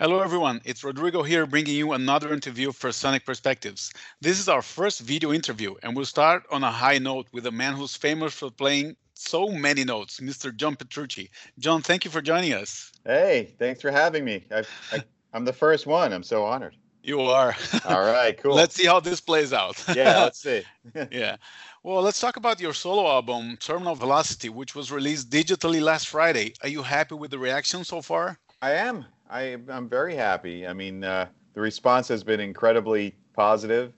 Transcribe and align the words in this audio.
Hello, 0.00 0.20
everyone. 0.20 0.60
It's 0.64 0.84
Rodrigo 0.84 1.24
here 1.24 1.44
bringing 1.44 1.74
you 1.74 1.92
another 1.92 2.32
interview 2.32 2.70
for 2.70 2.92
Sonic 2.92 3.26
Perspectives. 3.26 3.92
This 4.20 4.38
is 4.38 4.48
our 4.48 4.62
first 4.62 5.00
video 5.00 5.32
interview, 5.32 5.74
and 5.82 5.96
we'll 5.96 6.04
start 6.04 6.44
on 6.52 6.62
a 6.62 6.70
high 6.70 6.98
note 6.98 7.26
with 7.32 7.46
a 7.46 7.50
man 7.50 7.74
who's 7.74 7.96
famous 7.96 8.32
for 8.32 8.48
playing 8.48 8.94
so 9.14 9.48
many 9.48 9.82
notes, 9.82 10.20
Mr. 10.20 10.54
John 10.54 10.76
Petrucci. 10.76 11.28
John, 11.58 11.82
thank 11.82 12.04
you 12.04 12.12
for 12.12 12.22
joining 12.22 12.52
us. 12.52 12.92
Hey, 13.04 13.56
thanks 13.58 13.80
for 13.82 13.90
having 13.90 14.24
me. 14.24 14.44
I, 14.52 14.62
I, 14.92 15.02
I'm 15.32 15.44
the 15.44 15.52
first 15.52 15.84
one. 15.84 16.12
I'm 16.12 16.22
so 16.22 16.44
honored. 16.44 16.76
You 17.02 17.22
are. 17.22 17.56
All 17.84 18.02
right, 18.02 18.40
cool. 18.40 18.54
let's 18.54 18.76
see 18.76 18.86
how 18.86 19.00
this 19.00 19.20
plays 19.20 19.52
out. 19.52 19.82
yeah, 19.96 20.22
let's 20.22 20.40
see. 20.46 20.62
yeah. 21.10 21.38
Well, 21.82 22.02
let's 22.02 22.20
talk 22.20 22.36
about 22.36 22.60
your 22.60 22.72
solo 22.72 23.08
album, 23.08 23.56
Terminal 23.56 23.96
Velocity, 23.96 24.48
which 24.48 24.76
was 24.76 24.92
released 24.92 25.28
digitally 25.28 25.82
last 25.82 26.06
Friday. 26.06 26.54
Are 26.62 26.68
you 26.68 26.82
happy 26.84 27.16
with 27.16 27.32
the 27.32 27.38
reaction 27.40 27.82
so 27.82 28.00
far? 28.00 28.38
I 28.62 28.72
am. 28.72 29.04
I, 29.30 29.58
I'm 29.68 29.88
very 29.88 30.14
happy. 30.14 30.66
I 30.66 30.72
mean, 30.72 31.04
uh, 31.04 31.28
the 31.54 31.60
response 31.60 32.08
has 32.08 32.24
been 32.24 32.40
incredibly 32.40 33.14
positive. 33.34 33.92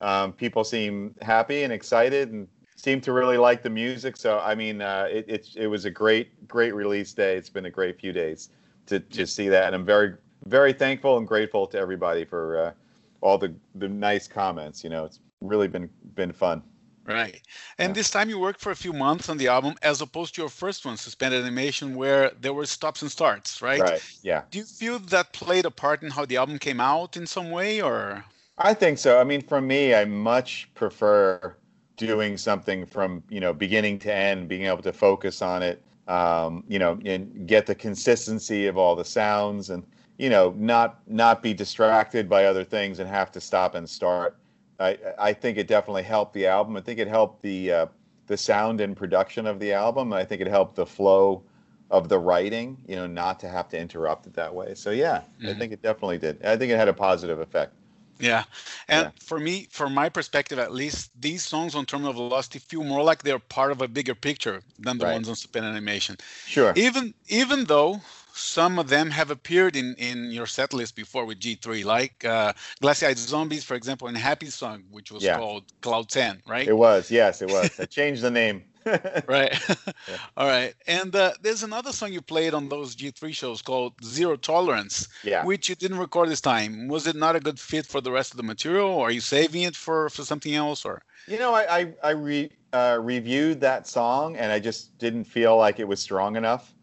Um, 0.00 0.32
people 0.32 0.64
seem 0.64 1.14
happy 1.22 1.62
and 1.62 1.72
excited 1.72 2.32
and 2.32 2.48
seem 2.76 3.00
to 3.02 3.12
really 3.12 3.36
like 3.36 3.62
the 3.62 3.70
music. 3.70 4.16
So, 4.16 4.40
I 4.40 4.54
mean, 4.54 4.82
uh, 4.82 5.08
it, 5.10 5.24
it, 5.28 5.48
it 5.54 5.66
was 5.68 5.84
a 5.84 5.90
great, 5.90 6.48
great 6.48 6.74
release 6.74 7.12
day. 7.12 7.36
It's 7.36 7.50
been 7.50 7.66
a 7.66 7.70
great 7.70 8.00
few 8.00 8.12
days 8.12 8.50
to, 8.86 8.98
to 8.98 9.26
see 9.26 9.48
that. 9.48 9.66
And 9.66 9.76
I'm 9.76 9.84
very, 9.84 10.14
very 10.46 10.72
thankful 10.72 11.18
and 11.18 11.26
grateful 11.26 11.66
to 11.68 11.78
everybody 11.78 12.24
for 12.24 12.58
uh, 12.58 12.72
all 13.20 13.38
the, 13.38 13.54
the 13.76 13.88
nice 13.88 14.26
comments. 14.26 14.82
You 14.82 14.90
know, 14.90 15.04
it's 15.04 15.20
really 15.40 15.68
been, 15.68 15.88
been 16.14 16.32
fun. 16.32 16.62
Right. 17.04 17.42
And 17.78 17.90
yeah. 17.90 17.94
this 17.94 18.10
time 18.10 18.28
you 18.28 18.38
worked 18.38 18.60
for 18.60 18.70
a 18.70 18.76
few 18.76 18.92
months 18.92 19.28
on 19.28 19.36
the 19.36 19.48
album 19.48 19.74
as 19.82 20.00
opposed 20.00 20.34
to 20.36 20.42
your 20.42 20.48
first 20.48 20.84
one, 20.84 20.96
Suspended 20.96 21.42
Animation, 21.42 21.96
where 21.96 22.30
there 22.40 22.52
were 22.52 22.66
stops 22.66 23.02
and 23.02 23.10
starts, 23.10 23.60
right? 23.60 23.80
Right. 23.80 24.18
Yeah. 24.22 24.42
Do 24.50 24.58
you 24.58 24.64
feel 24.64 24.98
that 25.00 25.32
played 25.32 25.64
a 25.64 25.70
part 25.70 26.02
in 26.02 26.10
how 26.10 26.24
the 26.24 26.36
album 26.36 26.58
came 26.58 26.80
out 26.80 27.16
in 27.16 27.26
some 27.26 27.50
way 27.50 27.82
or? 27.82 28.24
I 28.58 28.74
think 28.74 28.98
so. 28.98 29.20
I 29.20 29.24
mean, 29.24 29.42
for 29.42 29.60
me, 29.60 29.94
I 29.94 30.04
much 30.04 30.70
prefer 30.74 31.56
doing 31.96 32.36
something 32.36 32.86
from, 32.86 33.22
you 33.28 33.40
know, 33.40 33.52
beginning 33.52 33.98
to 34.00 34.14
end, 34.14 34.48
being 34.48 34.66
able 34.66 34.82
to 34.82 34.92
focus 34.92 35.42
on 35.42 35.62
it, 35.62 35.82
um, 36.06 36.62
you 36.68 36.78
know, 36.78 36.98
and 37.04 37.46
get 37.46 37.66
the 37.66 37.74
consistency 37.74 38.66
of 38.66 38.76
all 38.76 38.94
the 38.94 39.04
sounds 39.04 39.70
and, 39.70 39.82
you 40.18 40.30
know, 40.30 40.54
not 40.56 41.00
not 41.08 41.42
be 41.42 41.52
distracted 41.52 42.28
by 42.28 42.44
other 42.44 42.64
things 42.64 43.00
and 43.00 43.08
have 43.08 43.32
to 43.32 43.40
stop 43.40 43.74
and 43.74 43.88
start 43.88 44.36
I, 44.82 44.98
I 45.18 45.32
think 45.32 45.58
it 45.58 45.66
definitely 45.66 46.02
helped 46.02 46.34
the 46.34 46.46
album. 46.46 46.76
I 46.76 46.80
think 46.80 46.98
it 46.98 47.08
helped 47.08 47.42
the 47.42 47.72
uh, 47.72 47.86
the 48.26 48.36
sound 48.36 48.80
and 48.80 48.96
production 48.96 49.46
of 49.46 49.60
the 49.60 49.72
album. 49.72 50.12
I 50.12 50.24
think 50.24 50.40
it 50.40 50.46
helped 50.46 50.76
the 50.76 50.86
flow 50.86 51.42
of 51.90 52.08
the 52.08 52.18
writing. 52.18 52.78
You 52.86 52.96
know, 52.96 53.06
not 53.06 53.40
to 53.40 53.48
have 53.48 53.68
to 53.70 53.78
interrupt 53.78 54.26
it 54.26 54.34
that 54.34 54.54
way. 54.54 54.74
So 54.74 54.90
yeah, 54.90 55.22
mm-hmm. 55.38 55.48
I 55.48 55.54
think 55.54 55.72
it 55.72 55.82
definitely 55.82 56.18
did. 56.18 56.44
I 56.44 56.56
think 56.56 56.72
it 56.72 56.76
had 56.76 56.88
a 56.88 56.94
positive 56.94 57.38
effect. 57.40 57.74
Yeah, 58.18 58.44
and 58.88 59.06
yeah. 59.06 59.10
for 59.20 59.40
me, 59.40 59.66
from 59.70 59.94
my 59.94 60.08
perspective 60.08 60.58
at 60.58 60.72
least, 60.72 61.10
these 61.20 61.42
songs 61.42 61.74
on 61.74 61.86
Terminal 61.86 62.12
Velocity 62.12 62.60
feel 62.60 62.84
more 62.84 63.02
like 63.02 63.22
they're 63.24 63.38
part 63.38 63.72
of 63.72 63.82
a 63.82 63.88
bigger 63.88 64.14
picture 64.14 64.62
than 64.78 64.98
the 64.98 65.06
right. 65.06 65.14
ones 65.14 65.28
on 65.28 65.34
Suspended 65.34 65.72
Animation. 65.72 66.16
Sure. 66.46 66.72
Even 66.76 67.14
even 67.28 67.64
though 67.64 68.00
some 68.34 68.78
of 68.78 68.88
them 68.88 69.10
have 69.10 69.30
appeared 69.30 69.76
in, 69.76 69.94
in 69.94 70.30
your 70.30 70.46
set 70.46 70.72
list 70.72 70.96
before 70.96 71.24
with 71.24 71.40
G3, 71.40 71.84
like 71.84 72.24
uh, 72.24 72.52
Glassy 72.80 73.06
Eyed 73.06 73.18
Zombies, 73.18 73.64
for 73.64 73.74
example, 73.74 74.08
in 74.08 74.14
Happy 74.14 74.46
Song, 74.46 74.84
which 74.90 75.12
was 75.12 75.22
yeah. 75.22 75.36
called 75.36 75.64
Cloud 75.80 76.08
10, 76.08 76.42
right? 76.46 76.66
It 76.66 76.76
was, 76.76 77.10
yes, 77.10 77.42
it 77.42 77.50
was. 77.50 77.78
I 77.78 77.84
changed 77.84 78.22
the 78.22 78.30
name. 78.30 78.64
right. 79.28 79.56
yeah. 79.68 80.16
All 80.36 80.46
right. 80.46 80.74
And 80.86 81.14
uh, 81.14 81.32
there's 81.40 81.62
another 81.62 81.92
song 81.92 82.12
you 82.12 82.20
played 82.20 82.52
on 82.54 82.68
those 82.68 82.96
G3 82.96 83.32
shows 83.32 83.62
called 83.62 83.92
Zero 84.04 84.36
Tolerance, 84.36 85.08
yeah. 85.22 85.44
which 85.44 85.68
you 85.68 85.74
didn't 85.74 85.98
record 85.98 86.28
this 86.28 86.40
time. 86.40 86.88
Was 86.88 87.06
it 87.06 87.16
not 87.16 87.36
a 87.36 87.40
good 87.40 87.60
fit 87.60 87.86
for 87.86 88.00
the 88.00 88.10
rest 88.10 88.32
of 88.32 88.38
the 88.38 88.42
material, 88.42 88.88
or 88.88 89.08
are 89.08 89.12
you 89.12 89.20
saving 89.20 89.62
it 89.62 89.76
for, 89.76 90.10
for 90.10 90.24
something 90.24 90.54
else? 90.54 90.84
Or 90.84 91.02
You 91.28 91.38
know, 91.38 91.54
I, 91.54 91.78
I, 91.78 91.94
I 92.02 92.10
re, 92.10 92.50
uh, 92.72 92.98
reviewed 93.00 93.60
that 93.60 93.86
song 93.86 94.36
and 94.36 94.50
I 94.50 94.58
just 94.58 94.96
didn't 94.98 95.24
feel 95.24 95.56
like 95.56 95.78
it 95.78 95.86
was 95.86 96.00
strong 96.00 96.36
enough. 96.36 96.74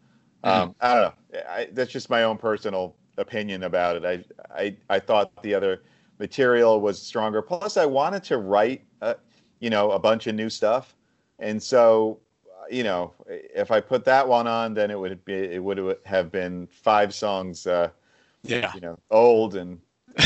Mm-hmm. 0.44 0.62
Um, 0.62 0.74
I 0.80 0.94
don't 0.94 1.02
know. 1.02 1.40
I, 1.48 1.68
that's 1.72 1.92
just 1.92 2.10
my 2.10 2.22
own 2.22 2.38
personal 2.38 2.96
opinion 3.18 3.64
about 3.64 3.96
it. 3.96 4.04
I, 4.04 4.24
I, 4.54 4.76
I 4.88 4.98
thought 4.98 5.30
the 5.42 5.54
other 5.54 5.82
material 6.18 6.80
was 6.80 7.00
stronger. 7.00 7.42
Plus, 7.42 7.76
I 7.76 7.86
wanted 7.86 8.24
to 8.24 8.38
write, 8.38 8.84
uh, 9.02 9.14
you 9.58 9.70
know, 9.70 9.90
a 9.90 9.98
bunch 9.98 10.26
of 10.26 10.34
new 10.34 10.48
stuff, 10.48 10.94
and 11.38 11.62
so, 11.62 12.18
uh, 12.46 12.64
you 12.70 12.82
know, 12.82 13.12
if 13.26 13.70
I 13.70 13.80
put 13.80 14.04
that 14.04 14.26
one 14.26 14.46
on, 14.46 14.74
then 14.74 14.90
it 14.90 14.98
would 14.98 15.24
be 15.24 15.34
it 15.34 15.62
would 15.62 15.98
have 16.04 16.32
been 16.32 16.66
five 16.66 17.14
songs, 17.14 17.66
uh, 17.66 17.90
yeah, 18.42 18.72
you 18.74 18.80
know, 18.80 18.98
old 19.10 19.56
and. 19.56 19.78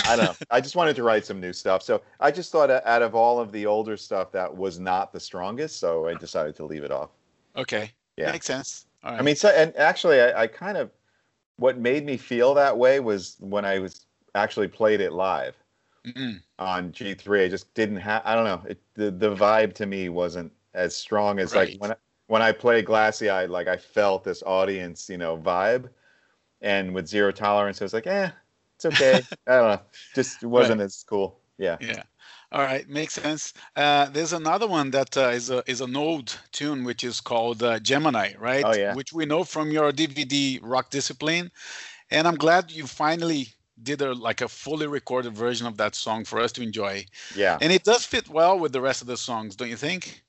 I 0.07 0.17
don't 0.17 0.25
know. 0.25 0.35
I 0.51 0.63
just 0.63 0.77
wanted 0.77 0.97
to 0.97 1.03
write 1.03 1.27
some 1.27 1.43
new 1.43 1.53
stuff. 1.53 1.83
So 1.83 2.01
I 2.19 2.31
just 2.31 2.51
thought 2.51 2.71
out 2.71 3.03
of 3.03 3.15
all 3.15 3.39
of 3.39 3.53
the 3.53 3.67
older 3.67 3.99
stuff, 3.99 4.33
that 4.33 4.53
was 4.57 4.81
not 4.81 5.13
the 5.13 5.21
strongest. 5.21 5.79
So 5.79 6.09
I 6.09 6.15
decided 6.15 6.57
to 6.57 6.65
leave 6.65 6.85
it 6.85 6.91
off. 6.91 7.11
Okay. 7.55 7.93
Yeah. 8.17 8.33
Makes 8.33 8.47
sense. 8.47 8.87
Right. 9.05 9.21
I 9.21 9.23
mean, 9.23 9.37
so 9.37 9.49
and 9.51 9.77
actually, 9.77 10.21
I, 10.21 10.43
I, 10.43 10.47
kind 10.47 10.79
of 10.79 10.91
what 11.57 11.79
made 11.79 12.07
me 12.07 12.17
feel 12.17 12.55
that 12.55 12.77
way 12.77 13.01
was 13.01 13.37
when 13.41 13.65
I 13.65 13.79
was 13.79 14.07
actually 14.35 14.69
played 14.69 15.01
it 15.01 15.13
live 15.13 15.55
mm 16.07 16.41
on 16.59 16.93
G3. 16.93 17.45
I 17.45 17.49
just 17.49 17.73
didn't 17.75 17.97
have. 17.97 18.23
I 18.25 18.35
don't 18.35 18.45
know. 18.45 18.63
It, 18.69 18.81
the 18.95 19.11
the 19.11 19.35
vibe 19.35 19.75
to 19.75 19.87
me 19.87 20.09
wasn't 20.09 20.53
as 20.73 20.97
strong 20.97 21.39
as 21.39 21.55
right. 21.55 21.71
like 21.71 21.81
when 21.81 21.91
I, 21.93 21.97
when 22.29 22.43
I 22.43 22.53
played 22.53 22.87
Glassy 22.87 23.29
Eyed. 23.29 23.51
Like 23.51 23.69
I 23.69 23.77
felt 23.77 24.25
this 24.25 24.43
audience, 24.45 25.09
you 25.11 25.19
know, 25.19 25.37
vibe, 25.37 25.89
and 26.63 26.95
with 26.95 27.07
Zero 27.07 27.33
Tolerance, 27.33 27.83
I 27.83 27.85
was 27.85 27.93
like, 27.93 28.07
eh, 28.07 28.31
it's 28.77 28.85
okay. 28.87 29.23
I 29.47 29.57
don't 29.57 29.69
know. 29.69 29.81
Just 30.15 30.45
wasn't 30.45 30.79
right. 30.79 30.87
as 30.87 31.05
cool. 31.07 31.41
Yeah. 31.59 31.77
Yeah. 31.81 32.03
All 32.55 32.63
right, 32.63 32.89
makes 32.89 33.15
sense. 33.15 33.53
Uh, 33.75 34.07
there's 34.11 34.33
another 34.33 34.69
one 34.69 34.93
that 34.93 35.17
uh, 35.17 35.31
is 35.31 35.51
a 35.51 35.69
is 35.69 35.81
an 35.81 35.97
old 35.97 36.39
tune 36.53 36.85
which 36.85 37.03
is 37.03 37.21
called 37.21 37.65
uh, 37.65 37.81
Gemini, 37.81 38.35
right? 38.39 38.65
Oh 38.65 38.73
yeah. 38.73 38.95
Which 38.95 39.13
we 39.13 39.27
know 39.27 39.43
from 39.43 39.73
your 39.73 39.91
DVD 39.91 40.61
Rock 40.63 40.91
Discipline, 40.91 41.51
and 42.13 42.29
I'm 42.29 42.37
glad 42.37 42.71
you 42.71 42.87
finally 42.87 43.49
did 43.83 44.03
a 44.03 44.15
like 44.15 44.41
a 44.41 44.47
fully 44.47 44.87
recorded 44.87 45.35
version 45.35 45.67
of 45.67 45.77
that 45.79 45.97
song 45.97 46.25
for 46.25 46.39
us 46.39 46.53
to 46.53 46.63
enjoy. 46.63 47.05
Yeah. 47.35 47.59
And 47.61 47.73
it 47.73 47.83
does 47.83 48.07
fit 48.07 48.29
well 48.29 48.57
with 48.57 48.73
the 48.73 48.81
rest 48.81 49.01
of 49.01 49.09
the 49.09 49.17
songs, 49.17 49.57
don't 49.57 49.69
you 49.69 49.77
think? 49.77 50.23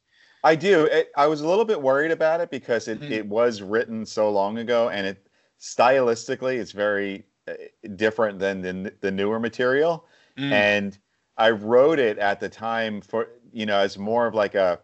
I 0.44 0.56
do. 0.56 0.86
It, 0.86 1.12
I 1.16 1.28
was 1.28 1.42
a 1.42 1.48
little 1.48 1.66
bit 1.66 1.80
worried 1.80 2.12
about 2.12 2.42
it 2.42 2.50
because 2.50 2.88
it, 2.88 3.02
mm. 3.02 3.12
it 3.12 3.28
was 3.28 3.62
written 3.62 4.04
so 4.04 4.32
long 4.32 4.58
ago, 4.58 4.90
and 4.90 5.06
it 5.06 5.28
stylistically 5.62 6.58
it's 6.58 6.72
very 6.72 7.24
uh, 7.48 7.54
different 7.96 8.40
than 8.40 8.64
the 8.64 8.94
the 9.02 9.12
newer 9.12 9.40
material, 9.40 10.06
mm. 10.40 10.52
and 10.52 10.98
I 11.38 11.52
wrote 11.52 12.00
it 12.00 12.18
at 12.18 12.40
the 12.40 12.50
time 12.50 13.02
for 13.02 13.28
you 13.52 13.66
know 13.66 13.80
as 13.80 13.98
more 13.98 14.28
of 14.28 14.34
like 14.34 14.56
a 14.56 14.80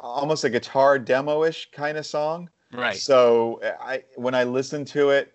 almost 0.00 0.44
a 0.44 0.50
guitar 0.50 0.98
demo-ish 0.98 1.70
kind 1.70 1.96
of 1.96 2.04
song. 2.04 2.50
Right. 2.72 2.96
So 2.96 3.60
I 3.80 4.04
when 4.16 4.34
I 4.34 4.44
listen 4.44 4.84
to 4.86 5.10
it, 5.10 5.34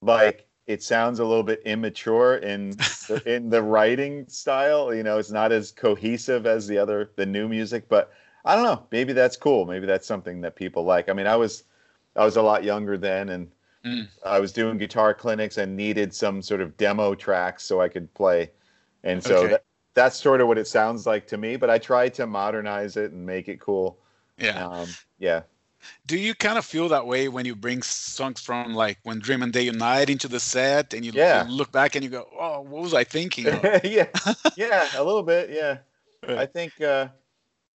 like 0.00 0.46
it 0.66 0.82
sounds 0.82 1.18
a 1.18 1.24
little 1.24 1.42
bit 1.42 1.62
immature 1.64 2.36
in 2.36 2.70
the, 2.70 3.22
in 3.26 3.48
the 3.48 3.62
writing 3.62 4.26
style. 4.28 4.94
You 4.94 5.02
know, 5.02 5.18
it's 5.18 5.30
not 5.30 5.52
as 5.52 5.70
cohesive 5.70 6.46
as 6.46 6.66
the 6.66 6.78
other 6.78 7.10
the 7.16 7.26
new 7.26 7.48
music, 7.48 7.88
but 7.88 8.12
I 8.44 8.54
don't 8.54 8.64
know. 8.64 8.86
Maybe 8.90 9.12
that's 9.12 9.36
cool. 9.36 9.66
Maybe 9.66 9.86
that's 9.86 10.06
something 10.06 10.40
that 10.42 10.56
people 10.56 10.84
like. 10.84 11.08
I 11.08 11.12
mean, 11.12 11.26
I 11.26 11.36
was 11.36 11.64
I 12.16 12.24
was 12.24 12.36
a 12.36 12.42
lot 12.42 12.64
younger 12.64 12.96
then, 12.96 13.28
and 13.28 13.48
mm. 13.84 14.08
I 14.24 14.40
was 14.40 14.52
doing 14.52 14.78
guitar 14.78 15.12
clinics 15.14 15.58
and 15.58 15.76
needed 15.76 16.14
some 16.14 16.42
sort 16.42 16.60
of 16.60 16.76
demo 16.76 17.14
tracks 17.14 17.64
so 17.64 17.80
I 17.80 17.88
could 17.88 18.12
play 18.14 18.50
and 19.04 19.22
so 19.22 19.38
okay. 19.38 19.48
that, 19.48 19.64
that's 19.94 20.16
sort 20.16 20.40
of 20.40 20.48
what 20.48 20.58
it 20.58 20.66
sounds 20.66 21.06
like 21.06 21.26
to 21.28 21.38
me. 21.38 21.56
But 21.56 21.70
I 21.70 21.78
try 21.78 22.08
to 22.10 22.26
modernize 22.26 22.96
it 22.96 23.12
and 23.12 23.24
make 23.24 23.48
it 23.48 23.60
cool. 23.60 23.98
Yeah. 24.38 24.66
Um, 24.66 24.88
yeah. 25.18 25.42
Do 26.06 26.18
you 26.18 26.34
kind 26.34 26.58
of 26.58 26.64
feel 26.64 26.88
that 26.88 27.06
way 27.06 27.28
when 27.28 27.46
you 27.46 27.54
bring 27.54 27.82
songs 27.82 28.40
from 28.40 28.74
like 28.74 28.98
when 29.04 29.20
Dream 29.20 29.42
and 29.42 29.52
Day 29.52 29.62
Unite 29.62 30.10
into 30.10 30.28
the 30.28 30.40
set 30.40 30.92
and 30.92 31.04
you, 31.04 31.12
yeah. 31.14 31.46
you 31.46 31.52
look 31.52 31.70
back 31.70 31.94
and 31.94 32.04
you 32.04 32.10
go, 32.10 32.28
oh, 32.38 32.60
what 32.62 32.82
was 32.82 32.94
I 32.94 33.04
thinking? 33.04 33.46
yeah, 33.84 34.06
yeah, 34.56 34.88
a 34.96 35.04
little 35.04 35.22
bit, 35.22 35.50
yeah. 35.50 35.78
I 36.26 36.46
think 36.46 36.80
uh, 36.80 37.08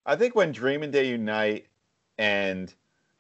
I 0.06 0.16
think 0.16 0.36
when 0.36 0.52
Dream 0.52 0.84
and 0.84 0.92
Day 0.92 1.08
Unite 1.10 1.68
and 2.18 2.74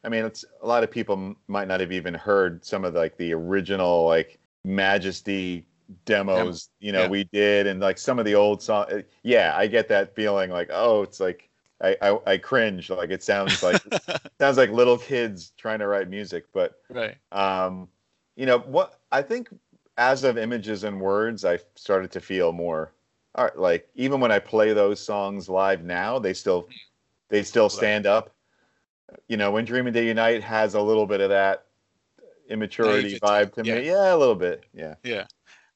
I 0.03 0.09
mean, 0.09 0.25
it's 0.25 0.43
a 0.61 0.67
lot 0.67 0.83
of 0.83 0.91
people 0.91 1.35
might 1.47 1.67
not 1.67 1.79
have 1.79 1.91
even 1.91 2.13
heard 2.13 2.65
some 2.65 2.83
of 2.83 2.93
the, 2.93 2.99
like 2.99 3.17
the 3.17 3.33
original 3.33 4.05
like 4.05 4.37
Majesty 4.65 5.65
demos 6.05 6.69
you 6.79 6.91
know 6.91 7.03
yeah. 7.03 7.07
we 7.07 7.23
did 7.25 7.67
and 7.67 7.79
like 7.79 7.97
some 7.97 8.19
of 8.19 8.25
the 8.25 8.35
old 8.35 8.61
songs 8.61 8.91
uh, 8.91 9.01
yeah 9.23 9.53
i 9.55 9.67
get 9.67 9.87
that 9.87 10.15
feeling 10.15 10.49
like 10.49 10.69
oh 10.71 11.01
it's 11.01 11.19
like 11.19 11.49
i 11.81 11.95
i, 12.01 12.19
I 12.33 12.37
cringe 12.37 12.89
like 12.89 13.09
it 13.09 13.23
sounds 13.23 13.61
like 13.61 13.81
sounds 14.39 14.57
like 14.57 14.71
little 14.71 14.97
kids 14.97 15.51
trying 15.57 15.79
to 15.79 15.87
write 15.87 16.09
music 16.09 16.45
but 16.53 16.81
right 16.89 17.15
um 17.31 17.87
you 18.35 18.45
know 18.45 18.59
what 18.59 18.99
i 19.11 19.21
think 19.21 19.49
as 19.97 20.23
of 20.23 20.37
images 20.37 20.83
and 20.83 20.99
words 20.99 21.45
i 21.45 21.59
started 21.75 22.11
to 22.11 22.19
feel 22.19 22.51
more 22.51 22.93
art 23.35 23.59
like 23.59 23.87
even 23.95 24.19
when 24.19 24.31
i 24.31 24.39
play 24.39 24.73
those 24.73 24.99
songs 24.99 25.49
live 25.49 25.83
now 25.83 26.17
they 26.17 26.33
still 26.33 26.67
they 27.29 27.43
still 27.43 27.69
stand 27.69 28.05
up 28.05 28.33
you 29.27 29.37
know 29.37 29.51
when 29.51 29.65
dream 29.65 29.85
and 29.85 29.93
day 29.93 30.07
unite 30.07 30.43
has 30.43 30.75
a 30.75 30.81
little 30.81 31.05
bit 31.05 31.21
of 31.21 31.29
that 31.29 31.65
immaturity 32.49 33.19
vibe 33.19 33.53
to 33.53 33.63
yeah. 33.63 33.75
me. 33.75 33.87
Yeah, 33.87 34.13
a 34.13 34.17
little 34.17 34.35
bit. 34.35 34.63
Yeah. 34.73 34.95
Yeah, 35.03 35.25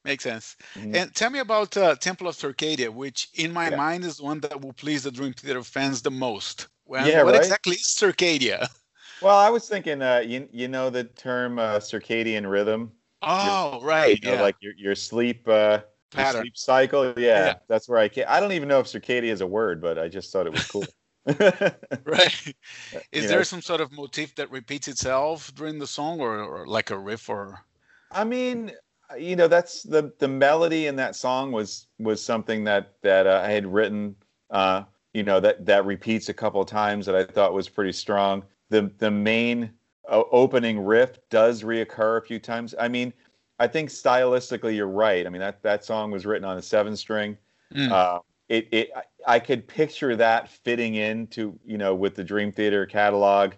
makes 0.08 0.24
sense. 0.24 0.56
Mhm. 0.74 0.98
And 0.98 1.14
tell 1.14 1.30
me 1.30 1.38
about 1.40 1.76
uh, 1.76 1.94
Temple 1.96 2.28
of 2.28 2.36
Circadia, 2.36 2.90
which 2.92 3.28
in 3.34 3.52
my 3.52 3.70
Yeah. 3.70 3.80
mind 3.80 4.04
is 4.04 4.20
one 4.20 4.40
that 4.40 4.60
will 4.60 4.72
please 4.74 5.04
the 5.04 5.10
Dream 5.12 5.32
Theater 5.34 5.62
fans 5.62 6.02
the 6.02 6.10
most. 6.10 6.68
Well, 6.86 7.12
Yeah, 7.12 7.22
what 7.22 7.34
right? 7.34 7.36
exactly 7.36 7.76
is 7.76 7.86
Circadia? 7.88 8.68
Well, 9.20 9.36
I 9.36 9.50
was 9.50 9.68
thinking, 9.68 10.02
uh, 10.02 10.18
you 10.20 10.48
you 10.52 10.68
know 10.68 10.90
the 10.90 11.04
term 11.04 11.58
uh, 11.58 11.78
circadian 11.78 12.48
rhythm, 12.50 12.92
Oh, 13.22 13.80
right. 13.82 14.18
you 14.18 14.30
know, 14.30 14.36
Yeah. 14.36 14.36
like 14.36 14.56
your 14.60 14.74
your 14.76 14.94
sleep 14.94 15.46
uh, 15.48 15.82
your 16.12 16.24
Pattern. 16.24 16.48
sleep 16.48 16.56
cycle. 16.56 17.14
Yeah, 17.18 17.52
Yeah. 17.52 17.58
that's 17.68 17.88
where 17.88 17.98
I 17.98 18.08
can. 18.08 18.24
I 18.28 18.40
don't 18.40 18.52
even 18.52 18.68
know 18.68 18.80
if 18.80 18.86
circadia 18.86 19.30
is 19.32 19.40
a 19.40 19.46
word, 19.46 19.80
but 19.82 19.98
I 19.98 20.08
just 20.08 20.32
thought 20.32 20.46
it 20.46 20.52
was 20.52 20.66
cool. 20.66 20.94
right. 22.04 22.54
Is 23.12 23.26
you 23.26 23.28
there 23.28 23.42
know. 23.42 23.44
some 23.44 23.62
sort 23.62 23.80
of 23.80 23.92
motif 23.92 24.34
that 24.36 24.50
repeats 24.50 24.88
itself 24.88 25.54
during 25.54 25.78
the 25.78 25.86
song 25.86 26.20
or, 26.20 26.40
or 26.40 26.66
like 26.66 26.90
a 26.90 26.98
riff 26.98 27.28
or 27.28 27.64
I 28.10 28.24
mean, 28.24 28.72
you 29.16 29.36
know, 29.36 29.48
that's 29.48 29.82
the 29.82 30.12
the 30.18 30.28
melody 30.28 30.86
in 30.86 30.96
that 30.96 31.16
song 31.16 31.52
was 31.52 31.86
was 31.98 32.22
something 32.22 32.64
that 32.64 32.94
that 33.02 33.26
uh, 33.26 33.42
I 33.44 33.50
had 33.50 33.66
written. 33.66 34.16
Uh, 34.50 34.84
you 35.14 35.22
know 35.22 35.40
that 35.40 35.64
that 35.66 35.84
repeats 35.86 36.28
a 36.28 36.34
couple 36.34 36.60
of 36.60 36.68
times 36.68 37.06
that 37.06 37.14
I 37.14 37.24
thought 37.24 37.54
was 37.54 37.68
pretty 37.68 37.92
strong. 37.92 38.44
The 38.68 38.90
the 38.98 39.10
main 39.10 39.70
uh, 40.08 40.22
opening 40.30 40.80
riff 40.80 41.18
does 41.30 41.62
reoccur 41.62 42.18
a 42.18 42.22
few 42.22 42.38
times. 42.38 42.74
I 42.78 42.88
mean, 42.88 43.12
I 43.58 43.66
think 43.66 43.88
stylistically 43.88 44.76
you're 44.76 44.86
right. 44.86 45.26
I 45.26 45.30
mean 45.30 45.40
that 45.40 45.62
that 45.62 45.84
song 45.84 46.10
was 46.10 46.26
written 46.26 46.44
on 46.44 46.58
a 46.58 46.62
seven 46.62 46.96
string. 46.96 47.36
Mm. 47.74 47.90
Uh, 47.90 48.20
it 48.48 48.68
it 48.70 48.90
I- 49.26 49.40
could 49.40 49.66
picture 49.66 50.14
that 50.16 50.48
fitting 50.48 50.96
into 50.96 51.58
you 51.64 51.78
know 51.78 51.94
with 51.94 52.14
the 52.14 52.24
Dream 52.24 52.52
Theater 52.52 52.86
catalog. 52.86 53.52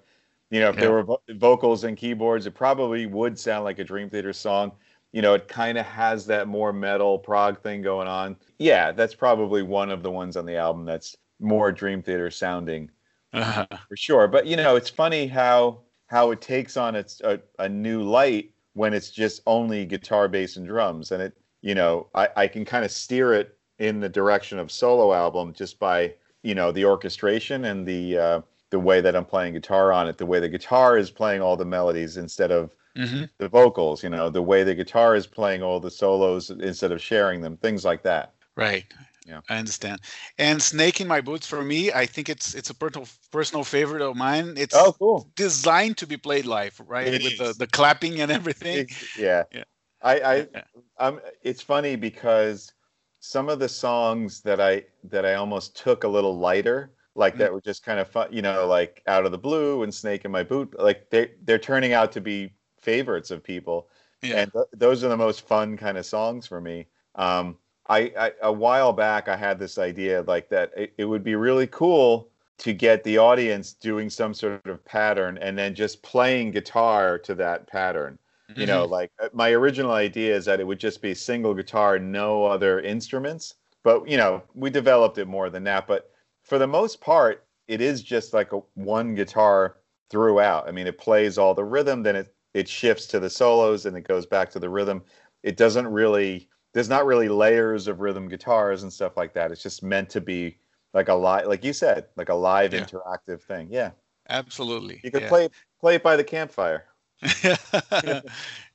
You 0.51 0.61
know, 0.61 0.71
if 0.71 0.77
there 0.77 0.91
were 0.91 1.05
vo- 1.05 1.23
vocals 1.35 1.85
and 1.85 1.97
keyboards, 1.97 2.45
it 2.47 2.55
probably 2.55 3.07
would 3.07 3.39
sound 3.39 3.65
like 3.65 3.79
a 3.79 3.85
Dream 3.85 4.11
Theater 4.11 4.33
song. 4.33 4.73
You 5.13 5.23
know, 5.23 5.35
it 5.35 5.49
kind 5.49 5.79
of 5.79 5.87
has 5.87 6.27
that 6.27 6.49
more 6.49 6.73
metal 6.73 7.19
prog 7.19 7.63
thing 7.63 7.83
going 7.83 8.09
on. 8.09 8.37
Yeah, 8.59 8.93
that's 8.93 9.15
probably 9.15 9.63
one 9.63 9.91
of 9.91 10.03
the 10.03 10.11
ones 10.11 10.37
on 10.37 10.47
the 10.47 10.57
album 10.57 10.85
that's 10.85 11.17
more 11.41 11.73
Dream 11.73 12.03
Theater 12.03 12.31
sounding 12.31 12.91
Uh, 13.33 13.67
for 13.89 13.97
sure. 13.97 14.29
But 14.29 14.47
you 14.47 14.57
know, 14.57 14.77
it's 14.77 14.91
funny 14.91 15.27
how 15.27 15.83
how 16.07 16.31
it 16.31 16.41
takes 16.41 16.77
on 16.77 16.97
its 16.97 17.21
a, 17.23 17.41
a 17.59 17.69
new 17.69 18.03
light 18.03 18.53
when 18.75 18.95
it's 18.95 19.11
just 19.11 19.43
only 19.47 19.85
guitar, 19.85 20.29
bass, 20.29 20.57
and 20.57 20.67
drums, 20.67 21.13
and 21.13 21.23
it 21.23 21.37
you 21.63 21.75
know 21.75 22.09
I, 22.15 22.29
I 22.37 22.49
can 22.49 22.65
kind 22.65 22.85
of 22.85 22.91
steer 22.91 23.33
it 23.35 23.57
in 23.79 24.01
the 24.01 24.09
direction 24.09 24.59
of 24.59 24.71
solo 24.71 25.13
album 25.13 25.53
just 25.53 25.79
by 25.79 26.15
you 26.43 26.55
know 26.55 26.73
the 26.73 26.85
orchestration 26.85 27.65
and 27.67 27.87
the 27.87 28.19
uh, 28.19 28.41
the 28.71 28.81
way 28.81 29.01
that 29.01 29.17
I'm 29.17 29.25
playing 29.25 29.55
guitar 29.55 29.93
on 29.93 30.09
it, 30.09 30.19
the 30.19 30.27
way 30.27 30.41
the 30.41 30.49
guitar 30.49 30.97
is 30.99 31.11
playing 31.11 31.43
all 31.43 31.57
the 31.57 31.65
melodies 31.65 32.17
instead 32.17 32.51
of 32.53 32.75
mhm. 33.01 33.31
the 33.39 33.49
vocals, 33.49 34.03
you 34.03 34.11
know, 34.11 34.31
the 34.31 34.43
way 34.43 34.65
the 34.65 34.75
guitar 34.75 35.17
is 35.17 35.27
playing 35.27 35.63
all 35.63 35.81
the 35.81 35.91
solos 35.91 36.51
instead 36.51 36.93
of 36.93 37.01
sharing 37.01 37.41
them, 37.41 37.57
things 37.57 37.85
like 37.85 38.03
that. 38.03 38.35
Right. 38.57 38.85
Yeah. 39.27 39.41
I 39.49 39.59
understand. 39.59 40.01
And 40.39 40.63
Snake 40.63 41.01
in 41.01 41.07
My 41.09 41.21
Boots 41.21 41.47
for 41.47 41.63
me, 41.63 41.93
I 41.93 42.07
think 42.07 42.29
it's 42.29 42.55
it's 42.55 42.71
a 42.71 42.75
personal 42.75 43.07
personal 43.31 43.65
favorite 43.65 44.03
of 44.03 44.17
mine. 44.17 44.55
It's 44.57 44.75
Oh, 44.75 44.93
cool. 44.99 45.31
designed 45.37 45.99
to 45.99 46.07
be 46.07 46.17
played 46.17 46.47
live, 46.47 46.81
right? 46.87 47.15
It 47.15 47.23
With 47.23 47.37
the, 47.37 47.51
is. 47.51 47.57
the 47.59 47.67
clapping 47.67 48.21
and 48.21 48.31
everything. 48.33 48.79
Ex- 48.81 49.09
yeah. 49.17 49.45
Yeah. 49.53 49.65
I, 50.03 50.21
I 50.21 50.49
Yeah. 50.55 50.63
um 50.99 51.21
it's 51.43 51.63
funny 51.63 51.97
because 51.97 52.73
some 53.21 53.49
of 53.49 53.59
the 53.59 53.69
songs 53.69 54.41
that 54.43 54.61
I 54.61 54.85
that 55.05 55.25
I 55.27 55.35
almost 55.35 55.77
took 55.77 56.05
a 56.05 56.09
little 56.09 56.37
lighter, 56.39 56.93
like 57.15 57.37
Mm. 57.37 57.39
that 57.39 57.53
were 57.53 57.61
just 57.61 57.85
kind 57.85 58.01
of 58.01 58.09
fun, 58.09 58.33
you 58.33 58.43
know, 58.43 58.67
like 58.67 59.03
Out 59.07 59.27
of 59.27 59.33
the 59.33 59.39
Blue 59.39 59.83
and 59.83 59.95
Snake 59.95 60.25
in 60.25 60.31
My 60.31 60.43
Boot, 60.43 60.75
like 60.79 61.11
they 61.11 61.33
they're 61.45 61.59
turning 61.59 61.93
out 61.93 62.13
to 62.13 62.21
be 62.21 62.53
favorites 62.83 63.31
of 63.31 63.43
people. 63.43 63.89
Yeah. 64.23 64.41
And 64.41 64.53
th- 64.53 64.67
those 64.73 65.03
are 65.05 65.09
the 65.09 65.17
most 65.17 65.47
fun 65.47 65.77
kind 65.77 65.99
of 65.99 66.07
songs 66.07 66.47
for 66.47 66.61
me. 66.61 66.89
Um 67.15 67.59
I, 67.89 68.13
I 68.17 68.33
a 68.43 68.53
while 68.53 68.93
back 68.93 69.29
I 69.29 69.37
had 69.37 69.59
this 69.59 69.77
idea 69.79 70.23
like 70.23 70.49
that 70.51 70.73
it, 70.77 70.95
it 70.99 71.05
would 71.07 71.25
be 71.25 71.35
really 71.35 71.67
cool 71.67 72.31
to 72.59 72.73
get 72.73 73.03
the 73.05 73.19
audience 73.19 73.73
doing 73.73 74.11
some 74.11 74.35
sort 74.35 74.67
of 74.67 74.85
pattern 74.85 75.39
and 75.39 75.59
then 75.59 75.75
just 75.75 76.03
playing 76.03 76.51
guitar 76.53 77.19
to 77.21 77.35
that 77.37 77.67
pattern 77.67 78.19
you 78.55 78.67
know 78.67 78.87
Mhm. 78.87 78.91
like 78.91 79.11
uh, 79.21 79.29
my 79.33 79.51
original 79.51 79.93
idea 79.93 80.35
is 80.37 80.45
that 80.45 80.61
it 80.61 80.67
would 80.67 80.79
just 80.81 81.01
be 81.03 81.15
single 81.15 81.55
guitar 81.55 81.99
no 81.99 82.45
other 82.45 82.81
instruments 82.81 83.55
but 83.83 84.07
you 84.09 84.17
know 84.17 84.43
we 84.55 84.71
developed 84.71 85.19
it 85.19 85.27
more 85.27 85.51
than 85.51 85.65
that 85.65 85.87
but 85.87 86.11
for 86.43 86.59
the 86.59 86.67
most 86.67 87.01
part 87.01 87.47
it 87.69 87.81
is 87.81 88.03
just 88.03 88.33
like 88.33 88.53
a 88.53 88.61
one 88.75 89.15
guitar 89.15 89.79
throughout 90.11 90.69
i 90.69 90.73
mean 90.73 90.87
it 90.87 90.99
plays 90.99 91.39
all 91.39 91.55
the 91.55 91.65
rhythm 91.65 92.03
then 92.03 92.17
it 92.17 92.35
it 92.55 92.69
shifts 92.69 93.07
to 93.07 93.21
the 93.21 93.31
solos 93.31 93.87
and 93.87 93.97
it 93.97 94.03
goes 94.03 94.27
back 94.27 94.51
to 94.51 94.59
the 94.59 94.69
rhythm 94.69 95.03
it 95.43 95.57
doesn't 95.57 95.87
really 95.87 96.49
there's 96.73 96.89
not 96.89 97.07
really 97.07 97.29
layers 97.29 97.87
of 97.89 98.01
rhythm 98.01 98.29
guitars 98.29 98.83
and 98.83 98.93
stuff 98.93 99.17
like 99.17 99.33
that 99.35 99.51
it's 99.51 99.63
just 99.63 99.83
meant 99.83 100.09
to 100.09 100.21
be 100.21 100.59
like 100.95 101.09
a 101.09 101.15
live 101.15 101.47
like 101.47 101.65
you 101.65 101.73
said 101.73 102.07
like 102.17 102.29
a 102.29 102.35
live 102.35 102.73
Yeah. 102.75 102.85
interactive 102.85 103.41
thing 103.43 103.69
yeah 103.71 103.91
Absolutely. 104.29 105.01
you 105.03 105.11
could 105.11 105.23
yeah. 105.23 105.29
play 105.29 105.49
play 105.81 105.95
it 105.97 106.03
by 106.03 106.17
the 106.17 106.25
campfire 106.25 106.85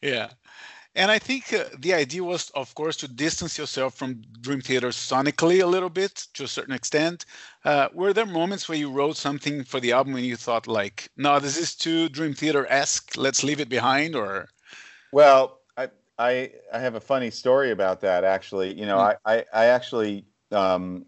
yeah. 0.01 0.29
And 0.95 1.11
I 1.11 1.19
think 1.19 1.53
uh, 1.53 1.65
the 1.77 1.93
idea 1.93 2.23
was, 2.23 2.49
of 2.51 2.73
course, 2.73 2.97
to 2.97 3.07
distance 3.07 3.57
yourself 3.57 3.93
from 3.95 4.21
Dream 4.41 4.61
Theater 4.61 4.87
sonically 4.89 5.61
a 5.61 5.65
little 5.67 5.89
bit 5.89 6.15
to 6.33 6.43
a 6.45 6.47
certain 6.47 6.73
extent. 6.73 7.25
Uh, 7.63 7.89
were 7.93 8.13
there 8.13 8.25
moments 8.25 8.67
where 8.67 8.77
you 8.77 8.89
wrote 8.89 9.17
something 9.17 9.63
for 9.63 9.79
the 9.79 9.91
album 9.91 10.15
and 10.15 10.25
you 10.25 10.35
thought, 10.37 10.67
like, 10.67 11.09
no, 11.17 11.39
this 11.39 11.57
is 11.57 11.75
too 11.75 12.09
Dream 12.09 12.33
Theater 12.33 12.65
esque, 12.67 13.15
let's 13.17 13.43
leave 13.43 13.59
it 13.59 13.69
behind? 13.69 14.15
Or, 14.15 14.47
Well, 15.11 15.61
I 15.77 15.89
I 16.17 16.51
I 16.73 16.79
have 16.79 16.95
a 16.95 16.99
funny 17.01 17.29
story 17.31 17.71
about 17.71 18.01
that 18.01 18.23
actually. 18.23 18.77
You 18.77 18.85
know, 18.85 18.97
Mm. 18.97 18.99
I, 18.99 19.15
I 19.25 19.45
I 19.53 19.65
actually 19.67 20.25
um 20.51 21.05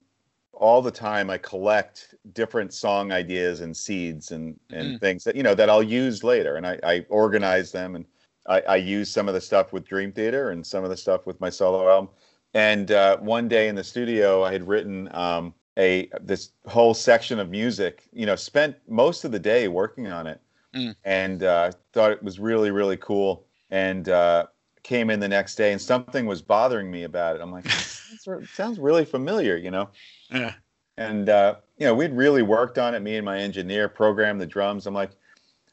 all 0.54 0.82
the 0.82 0.92
time 0.92 1.30
I 1.30 1.38
collect 1.38 2.16
different 2.34 2.74
song 2.74 3.12
ideas 3.12 3.62
and 3.62 3.76
seeds 3.76 4.32
and 4.32 4.60
and 4.72 4.96
Mm. 4.96 5.00
things 5.00 5.24
that 5.26 5.36
you 5.36 5.44
know 5.44 5.56
that 5.56 5.70
I'll 5.70 5.84
use 5.84 6.24
later 6.24 6.56
and 6.56 6.66
I, 6.68 6.80
I 6.84 7.06
organize 7.10 7.72
them 7.72 7.96
and 7.96 8.06
I, 8.48 8.62
I 8.62 8.76
use 8.78 9.10
some 9.12 9.28
of 9.28 9.34
the 9.34 9.42
stuff 9.42 9.74
with 9.74 9.86
Dream 9.86 10.12
Theater 10.12 10.52
and 10.52 10.66
some 10.66 10.84
of 10.84 10.90
the 10.90 10.98
stuff 10.98 11.26
with 11.26 11.40
my 11.42 11.50
solo 11.50 11.90
album. 11.90 12.10
And 12.54 12.92
uh, 12.92 13.18
one 13.18 13.48
day 13.48 13.68
in 13.68 13.76
the 13.76 13.84
studio, 13.84 14.44
I 14.44 14.52
had 14.52 14.68
written 14.68 15.14
um, 15.14 15.54
a 15.78 16.10
this 16.22 16.52
whole 16.66 16.94
section 16.94 17.40
of 17.40 17.50
music. 17.50 18.04
You 18.14 18.26
know, 18.26 18.36
spent 18.36 18.76
most 18.88 19.26
of 19.26 19.32
the 19.32 19.40
day 19.40 19.68
working 19.68 20.08
on 20.08 20.28
it, 20.28 20.42
Mm. 20.76 20.96
and 21.06 21.44
uh, 21.44 21.72
thought 21.94 22.12
it 22.12 22.22
was 22.24 22.40
really 22.40 22.72
really 22.72 22.98
cool. 22.98 23.46
And 23.70 24.08
uh, 24.10 24.48
came 24.84 25.10
in 25.10 25.20
the 25.20 25.28
next 25.28 25.56
day, 25.56 25.72
and 25.74 25.82
something 25.82 26.26
was 26.26 26.42
bothering 26.42 26.90
me 26.90 27.04
about 27.04 27.36
it. 27.36 27.42
I'm 27.42 27.52
like, 27.52 27.68
sounds, 28.18 28.50
sounds 28.54 28.80
really 28.80 29.06
familiar, 29.06 29.58
you 29.58 29.72
know. 29.72 29.90
yeah, 30.30 30.54
And 30.98 31.30
uh, 31.30 31.56
you 31.78 31.86
know, 31.86 31.94
we'd 31.94 32.14
really 32.14 32.42
worked 32.42 32.78
on 32.78 32.96
it. 32.96 33.02
Me 33.02 33.18
and 33.18 33.26
my 33.26 33.38
engineer 33.40 33.88
programmed 33.90 34.42
the 34.42 34.46
drums. 34.46 34.88
I'm 34.88 34.94
like, 34.94 35.12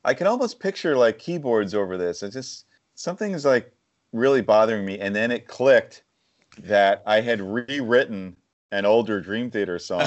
I 0.05 0.15
can 0.15 0.27
almost 0.27 0.61
picture 0.61 0.97
like 0.97 1.19
keyboards 1.19 1.75
over 1.75 1.97
this. 1.97 2.23
It's 2.23 2.35
just 2.35 2.64
something's 2.95 3.45
like 3.45 3.73
really 4.13 4.41
bothering 4.41 4.85
me. 4.85 4.99
And 4.99 5.15
then 5.15 5.31
it 5.31 5.47
clicked 5.47 6.03
that 6.59 7.03
I 7.07 7.21
had 7.21 7.41
rewritten 7.41 8.37
an 8.73 8.85
older 8.87 9.21
Dream 9.21 9.51
Theater 9.51 9.79
song 9.79 10.07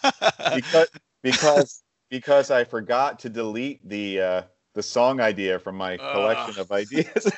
because 0.54 0.88
because 1.22 1.82
because 2.10 2.50
I 2.50 2.64
forgot 2.64 3.18
to 3.20 3.28
delete 3.28 3.86
the 3.88 4.20
uh, 4.20 4.42
the 4.74 4.82
song 4.82 5.20
idea 5.20 5.58
from 5.58 5.76
my 5.76 5.96
collection 5.96 6.54
Ah. 6.58 6.60
of 6.60 6.72
ideas. 6.72 7.30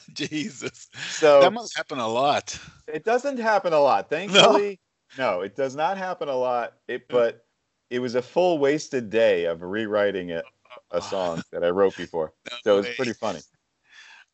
Jesus. 0.12 0.88
so 1.10 1.40
that 1.40 1.52
must 1.52 1.76
happen 1.76 1.98
a 1.98 2.08
lot. 2.08 2.58
it 2.92 3.04
doesn't 3.04 3.38
happen 3.38 3.72
a 3.72 3.80
lot, 3.80 4.08
thankfully. 4.10 4.80
No, 5.18 5.40
it 5.40 5.56
does 5.56 5.76
not 5.76 5.96
happen 5.96 6.28
a 6.28 6.36
lot. 6.36 6.74
It, 6.88 7.08
but 7.08 7.44
it 7.90 8.00
was 8.00 8.14
a 8.16 8.22
full 8.22 8.58
wasted 8.58 9.08
day 9.08 9.44
of 9.44 9.62
rewriting 9.62 10.30
it, 10.30 10.44
a 10.90 11.00
song 11.00 11.42
that 11.52 11.64
I 11.64 11.70
wrote 11.70 11.96
before. 11.96 12.32
So 12.64 12.74
it 12.74 12.76
was 12.78 12.86
way. 12.86 12.94
pretty 12.96 13.12
funny. 13.12 13.40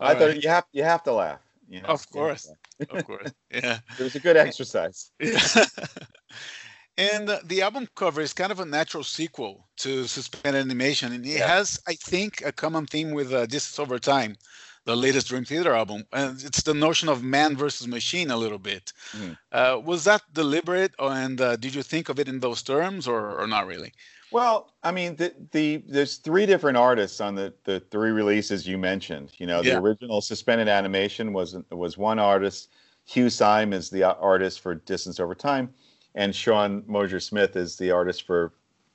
All 0.02 0.08
I 0.10 0.14
thought 0.14 0.28
right. 0.30 0.42
you 0.42 0.48
have 0.48 0.64
you 0.72 0.82
have 0.84 1.02
to 1.04 1.12
laugh. 1.12 1.40
You 1.68 1.80
know? 1.80 1.88
Of 1.88 2.02
to 2.06 2.12
course. 2.12 2.48
laugh. 2.48 2.90
Of 2.90 3.04
course. 3.06 3.32
Yeah. 3.50 3.78
It 3.98 4.02
was 4.02 4.14
a 4.16 4.20
good 4.20 4.36
exercise. 4.36 5.10
Yeah. 5.20 5.38
and 6.98 7.28
the 7.44 7.62
album 7.62 7.88
cover 7.94 8.20
is 8.20 8.32
kind 8.32 8.52
of 8.52 8.60
a 8.60 8.64
natural 8.66 9.04
sequel 9.04 9.66
to 9.78 10.06
Suspended 10.06 10.60
Animation, 10.60 11.12
and 11.12 11.24
it 11.24 11.38
Yeah. 11.38 11.46
has, 11.48 11.80
I 11.86 11.94
think, 11.94 12.42
a 12.44 12.52
common 12.52 12.86
theme 12.86 13.12
with 13.12 13.32
uh, 13.32 13.46
Distance 13.46 13.78
Over 13.78 13.98
Time, 13.98 14.36
the 14.84 14.96
latest 14.96 15.28
Dream 15.28 15.44
Theater 15.44 15.72
album, 15.74 16.04
and 16.12 16.42
it's 16.42 16.62
the 16.62 16.74
notion 16.74 17.08
of 17.08 17.22
man 17.22 17.56
versus 17.56 17.86
machine 17.86 18.30
a 18.30 18.36
little 18.36 18.58
bit. 18.58 18.92
Mhm. 19.12 19.36
Uh, 19.52 19.80
was 19.82 20.04
that 20.04 20.22
deliberate, 20.32 20.94
and 20.98 21.40
uh, 21.40 21.56
did 21.56 21.74
you 21.74 21.82
think 21.82 22.08
of 22.08 22.18
it 22.18 22.28
in 22.28 22.40
those 22.40 22.62
terms, 22.62 23.08
or, 23.08 23.40
or 23.40 23.46
not 23.46 23.66
really? 23.66 23.92
Well, 24.32 24.72
I 24.82 24.92
mean, 24.92 25.16
the, 25.16 25.34
the 25.50 25.82
there's 25.86 26.16
three 26.16 26.46
different 26.46 26.78
artists 26.78 27.20
on 27.20 27.34
the, 27.34 27.52
the 27.64 27.80
three 27.80 28.10
releases 28.10 28.66
you 28.66 28.78
mentioned. 28.78 29.32
You 29.36 29.46
know, 29.46 29.62
the 29.62 29.78
original 29.78 30.20
suspended 30.20 30.68
animation 30.68 31.32
was 31.32 31.56
was 31.70 31.98
one 31.98 32.18
artist. 32.18 32.70
Hugh 33.04 33.30
Syme 33.30 33.72
is 33.72 33.90
the 33.90 34.04
artist 34.04 34.60
for 34.60 34.74
Distance 34.74 35.20
Over 35.20 35.34
Time, 35.34 35.74
and 36.14 36.34
Sean 36.34 36.84
Mosher-Smith 36.86 37.56
is 37.56 37.76
the 37.76 37.90
artist 37.90 38.26
for 38.26 38.52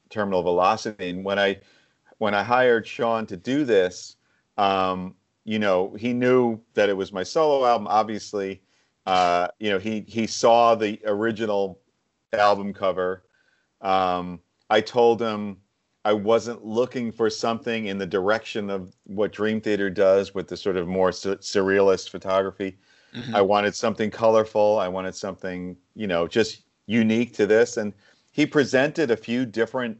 Terminal 0.09 0.41
Velocity. 0.41 1.09
And 1.09 1.23
when 1.23 1.37
I 1.37 1.59
when 2.17 2.33
I 2.33 2.43
hired 2.43 2.87
Sean 2.87 3.25
to 3.27 3.37
do 3.37 3.63
this, 3.63 4.15
um, 4.57 5.13
you 5.43 5.59
know, 5.59 5.93
he 5.93 6.13
knew 6.13 6.59
that 6.73 6.89
it 6.89 6.97
was 6.97 7.13
my 7.13 7.23
solo 7.23 7.65
album. 7.65 7.87
Obviously, 7.87 8.61
uh, 9.05 9.49
you 9.59 9.69
know, 9.69 9.77
he 9.77 10.03
he 10.07 10.25
saw 10.25 10.73
the 10.73 10.99
original 11.05 11.79
album 12.33 12.73
cover. 12.73 13.23
Um, 13.81 14.39
I 14.69 14.81
told 14.81 15.21
him 15.21 15.57
I 16.05 16.13
wasn't 16.13 16.65
looking 16.65 17.11
for 17.11 17.29
something 17.29 17.87
in 17.87 17.97
the 17.97 18.05
direction 18.05 18.69
of 18.69 18.95
what 19.03 19.31
Dream 19.31 19.59
Theater 19.59 19.89
does 19.89 20.33
with 20.33 20.47
the 20.47 20.57
sort 20.57 20.77
of 20.77 20.87
more 20.87 21.11
su- 21.11 21.37
surrealist 21.37 22.09
photography. 22.09 22.77
Mm-hmm. 23.13 23.35
I 23.35 23.41
wanted 23.41 23.75
something 23.75 24.09
colorful. 24.09 24.79
I 24.79 24.87
wanted 24.87 25.15
something, 25.15 25.75
you 25.95 26.07
know, 26.07 26.27
just 26.27 26.61
unique 26.85 27.33
to 27.35 27.45
this. 27.45 27.77
And 27.77 27.93
he 28.31 28.45
presented 28.45 29.11
a 29.11 29.17
few 29.17 29.45
different 29.45 29.97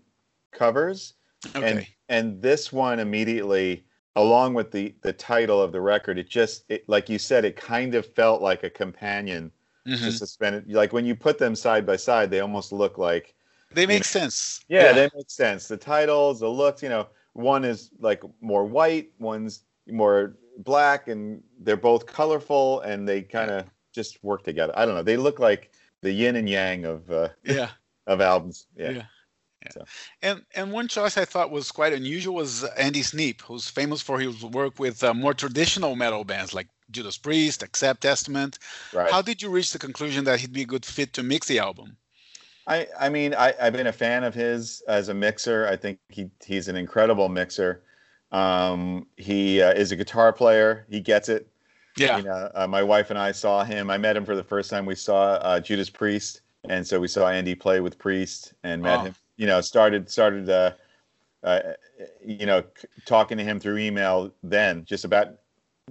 covers, 0.52 1.14
okay. 1.56 1.72
and 1.72 1.88
and 2.10 2.42
this 2.42 2.72
one 2.72 3.00
immediately 3.00 3.84
along 4.16 4.54
with 4.54 4.72
the 4.72 4.96
the 5.02 5.14
title 5.14 5.62
of 5.62 5.72
the 5.72 5.80
record 5.80 6.18
it 6.18 6.28
just 6.28 6.64
it, 6.70 6.88
like 6.90 7.08
you 7.08 7.20
said 7.20 7.46
it 7.46 7.56
kind 7.56 7.94
of 7.94 8.06
felt 8.14 8.42
like 8.42 8.64
a 8.64 8.70
companion 8.70 9.52
mm-hmm. 9.88 10.04
to 10.04 10.12
suspended 10.12 10.72
like 10.72 10.92
when 10.92 11.06
you 11.06 11.16
put 11.16 11.38
them 11.38 11.56
side 11.56 11.86
by 11.86 11.96
side 11.96 12.32
they 12.32 12.40
almost 12.40 12.72
look 12.72 12.98
like 12.98 13.36
they 13.72 13.86
make 13.86 14.04
sense 14.04 14.64
yeah, 14.68 14.86
yeah, 14.86 14.94
they 14.94 15.10
make 15.16 15.30
sense 15.30 15.68
the 15.68 15.78
titles 15.78 16.40
the 16.40 16.48
looks 16.48 16.82
you 16.82 16.90
know 16.90 17.08
one 17.34 17.64
is 17.64 17.92
like 18.00 18.24
more 18.42 18.66
white 18.66 19.12
one's 19.20 19.64
more 19.88 20.36
black 20.60 21.08
and 21.08 21.42
they're 21.60 21.78
both 21.78 22.06
colorful 22.06 22.82
and 22.82 23.08
they 23.08 23.22
kind 23.22 23.52
of 23.52 23.66
just 23.94 24.24
work 24.24 24.44
together 24.44 24.74
i 24.76 24.86
don't 24.86 24.96
know 24.96 25.04
they 25.04 25.18
look 25.18 25.40
like 25.40 25.72
the 26.02 26.12
yin 26.12 26.36
and 26.36 26.50
yang 26.50 26.86
of 26.86 27.10
uh, 27.12 27.30
yeah 27.44 27.70
of 28.08 28.22
albums 28.22 28.68
yeah. 28.76 28.92
yeah. 28.92 29.04
So. 29.72 29.84
And 30.22 30.46
and 30.56 30.72
one 30.72 30.88
choice 30.88 31.18
I 31.18 31.26
thought 31.26 31.52
was 31.52 31.72
quite 31.72 31.92
unusual 31.92 32.36
was 32.36 32.64
Andy 32.64 33.02
Sneap, 33.02 33.42
who's 33.42 33.68
famous 33.68 34.02
for 34.02 34.20
his 34.20 34.44
work 34.44 34.80
with 34.80 35.04
uh, 35.04 35.14
more 35.14 35.34
traditional 35.34 35.96
metal 35.96 36.24
bands 36.24 36.54
like 36.54 36.68
Judas 36.92 37.18
Priest, 37.18 37.64
Accept, 37.64 38.02
Testament. 38.02 38.60
Right. 38.94 39.12
How 39.12 39.22
did 39.22 39.42
you 39.42 39.50
reach 39.50 39.74
the 39.74 39.80
conclusion 39.80 40.24
that 40.26 40.40
he'd 40.40 40.54
be 40.54 40.62
a 40.62 40.66
good 40.66 40.86
fit 40.86 41.14
to 41.14 41.24
mix 41.24 41.48
the 41.48 41.60
album? 41.60 41.98
I 42.68 42.88
I 43.00 43.10
mean 43.10 43.34
I 43.34 43.54
I've 43.60 43.74
been 43.74 43.88
a 43.88 43.94
fan 43.94 44.24
of 44.24 44.34
his 44.36 44.82
as 44.88 45.10
a 45.10 45.14
mixer. 45.14 45.68
I 45.68 45.76
think 45.76 46.00
he 46.10 46.30
he's 46.46 46.68
an 46.68 46.76
incredible 46.76 47.30
mixer. 47.30 47.84
Um, 48.32 49.08
he 49.16 49.62
uh, 49.62 49.72
is 49.72 49.92
a 49.92 49.96
guitar 49.96 50.34
player. 50.34 50.86
He 50.90 51.00
gets 51.00 51.30
it. 51.30 51.48
Yeah. 51.98 52.18
You 52.18 52.24
know, 52.24 52.52
uh, 52.54 52.68
my 52.68 52.84
wife 52.84 53.10
and 53.10 53.18
I 53.18 53.32
saw 53.32 53.64
him. 53.64 53.90
I 53.90 53.98
met 53.98 54.16
him 54.16 54.26
for 54.26 54.36
the 54.36 54.44
first 54.44 54.70
time. 54.70 54.86
We 54.86 54.96
saw 54.96 55.36
uh, 55.36 55.60
Judas 55.60 55.90
Priest, 55.90 56.42
and 56.70 56.86
so 56.86 57.00
we 57.00 57.08
saw 57.08 57.28
Andy 57.28 57.56
play 57.56 57.80
with 57.80 57.98
Priest 57.98 58.54
and 58.64 58.84
met 58.84 59.02
him 59.02 59.16
you 59.38 59.46
know, 59.46 59.62
started 59.62 60.10
started 60.10 60.50
uh, 60.50 60.72
uh, 61.44 61.62
you 62.26 62.46
know 62.46 62.64
talking 63.06 63.38
to 63.38 63.44
him 63.44 63.60
through 63.60 63.78
email 63.78 64.34
then, 64.44 64.84
just 64.84 65.06
about 65.06 65.36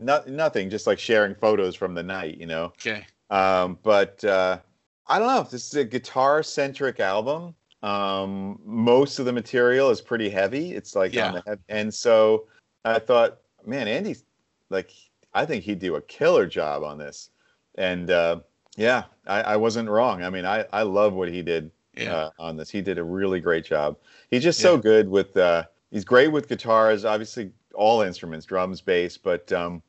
not, 0.01 0.29
nothing, 0.29 0.69
just 0.69 0.87
like 0.87 0.99
sharing 0.99 1.35
photos 1.35 1.75
from 1.75 1.95
the 1.95 2.03
night, 2.03 2.39
you 2.39 2.47
know. 2.47 2.67
Okay. 2.67 3.07
Um, 3.31 3.79
but 3.83 4.23
uh, 4.25 4.59
I 5.09 5.19
don't 5.19 5.29
know 5.29 5.41
if 5.41 5.51
this 5.51 5.67
is 5.67 5.75
a 5.75 5.85
guitar 5.85 6.43
centric 6.43 7.01
album. 7.01 7.55
Um, 7.83 8.59
most 8.65 9.19
of 9.19 9.27
the 9.27 9.33
material 9.33 9.91
is 9.91 10.01
pretty 10.01 10.29
heavy. 10.29 10.75
It's 10.75 10.97
like 10.97 11.15
yeah. 11.15 11.29
on 11.29 11.35
the 11.35 11.43
head, 11.47 11.61
and 11.69 11.93
so 11.93 12.47
I 12.85 12.99
thought, 12.99 13.39
man, 13.65 13.87
Andy's 13.87 14.25
like, 14.71 14.91
I 15.35 15.45
think 15.45 15.63
he'd 15.63 15.79
do 15.79 15.97
a 15.97 16.01
killer 16.03 16.47
job 16.47 16.83
on 16.83 16.99
this, 16.99 17.31
and 17.77 18.11
uh, 18.11 18.41
yeah, 18.77 19.05
I, 19.27 19.43
I 19.43 19.57
wasn't 19.57 19.89
wrong. 19.89 20.23
I 20.23 20.31
mean, 20.31 20.45
I 20.45 20.65
I 20.73 20.83
love 20.83 21.13
what 21.13 21.29
he 21.29 21.43
did 21.43 21.71
yeah. 21.95 22.15
uh, 22.15 22.31
on 22.39 22.57
this. 22.57 22.71
He 22.71 22.83
did 22.83 22.99
a 22.99 23.05
really 23.05 23.41
great 23.41 23.65
job. 23.65 23.97
He's 24.31 24.43
just 24.43 24.61
so 24.61 24.77
good 24.77 25.09
with. 25.09 25.37
Uh, 25.37 25.65
he's 25.91 26.05
great 26.05 26.29
with 26.29 26.49
guitars. 26.49 27.05
Obviously, 27.05 27.53
all 27.75 28.03
instruments, 28.03 28.47
drums, 28.47 28.81
bass, 28.81 29.17
but 29.17 29.53
um, 29.53 29.83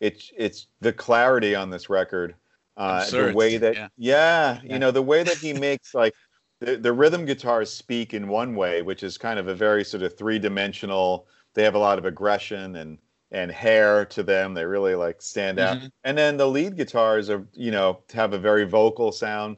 it's 0.00 0.32
it's 0.36 0.68
the 0.80 0.92
clarity 0.92 1.54
on 1.54 1.70
this 1.70 1.90
record. 1.90 2.34
Uh, 2.76 3.08
the 3.08 3.32
way 3.32 3.56
that 3.56 3.74
yeah. 3.74 3.88
Yeah, 3.96 4.60
you 4.62 4.78
know 4.78 4.90
the 4.90 5.02
way 5.02 5.22
that 5.22 5.36
he 5.36 5.52
makes 5.68 5.94
like 5.94 6.14
the, 6.60 6.76
the 6.76 6.92
rhythm 6.92 7.24
guitars 7.24 7.72
speak 7.72 8.14
in 8.14 8.28
one 8.28 8.54
way, 8.54 8.82
which 8.82 9.02
is 9.02 9.16
kind 9.16 9.38
of 9.38 9.48
a 9.48 9.54
very 9.54 9.84
sort 9.84 10.02
of 10.02 10.16
three 10.16 10.38
dimensional. 10.38 11.26
They 11.54 11.62
have 11.62 11.74
a 11.74 11.78
lot 11.78 11.98
of 11.98 12.04
aggression 12.04 12.76
and 12.76 12.98
and 13.30 13.50
hair 13.50 14.04
to 14.06 14.22
them. 14.22 14.54
They 14.54 14.64
really 14.64 14.94
like 14.94 15.22
stand 15.22 15.58
out. 15.58 15.78
Mm-hmm. 15.78 15.86
And 16.04 16.18
then 16.18 16.36
the 16.36 16.48
lead 16.48 16.76
guitars 16.76 17.30
are 17.30 17.46
you 17.52 17.70
know 17.70 18.00
have 18.12 18.32
a 18.32 18.38
very 18.38 18.64
vocal 18.64 19.12
sound 19.12 19.56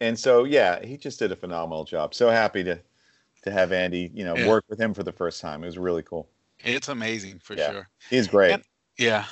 and 0.00 0.18
so 0.18 0.44
yeah, 0.44 0.84
he 0.84 0.96
just 0.96 1.18
did 1.18 1.30
a 1.30 1.36
phenomenal 1.36 1.84
job. 1.84 2.14
So 2.14 2.30
happy 2.30 2.64
to 2.64 2.80
to 3.42 3.50
have 3.50 3.72
Andy, 3.72 4.10
you 4.14 4.24
know, 4.24 4.36
yeah. 4.36 4.48
work 4.48 4.64
with 4.68 4.78
him 4.78 4.92
for 4.92 5.02
the 5.02 5.12
first 5.12 5.40
time. 5.40 5.62
It 5.62 5.66
was 5.66 5.78
really 5.78 6.02
cool. 6.02 6.28
It's 6.62 6.88
amazing 6.88 7.40
for 7.42 7.54
yeah. 7.54 7.70
sure. 7.70 7.88
He's 8.10 8.26
great. 8.26 8.52
And, 8.52 8.62
yeah. 8.98 9.24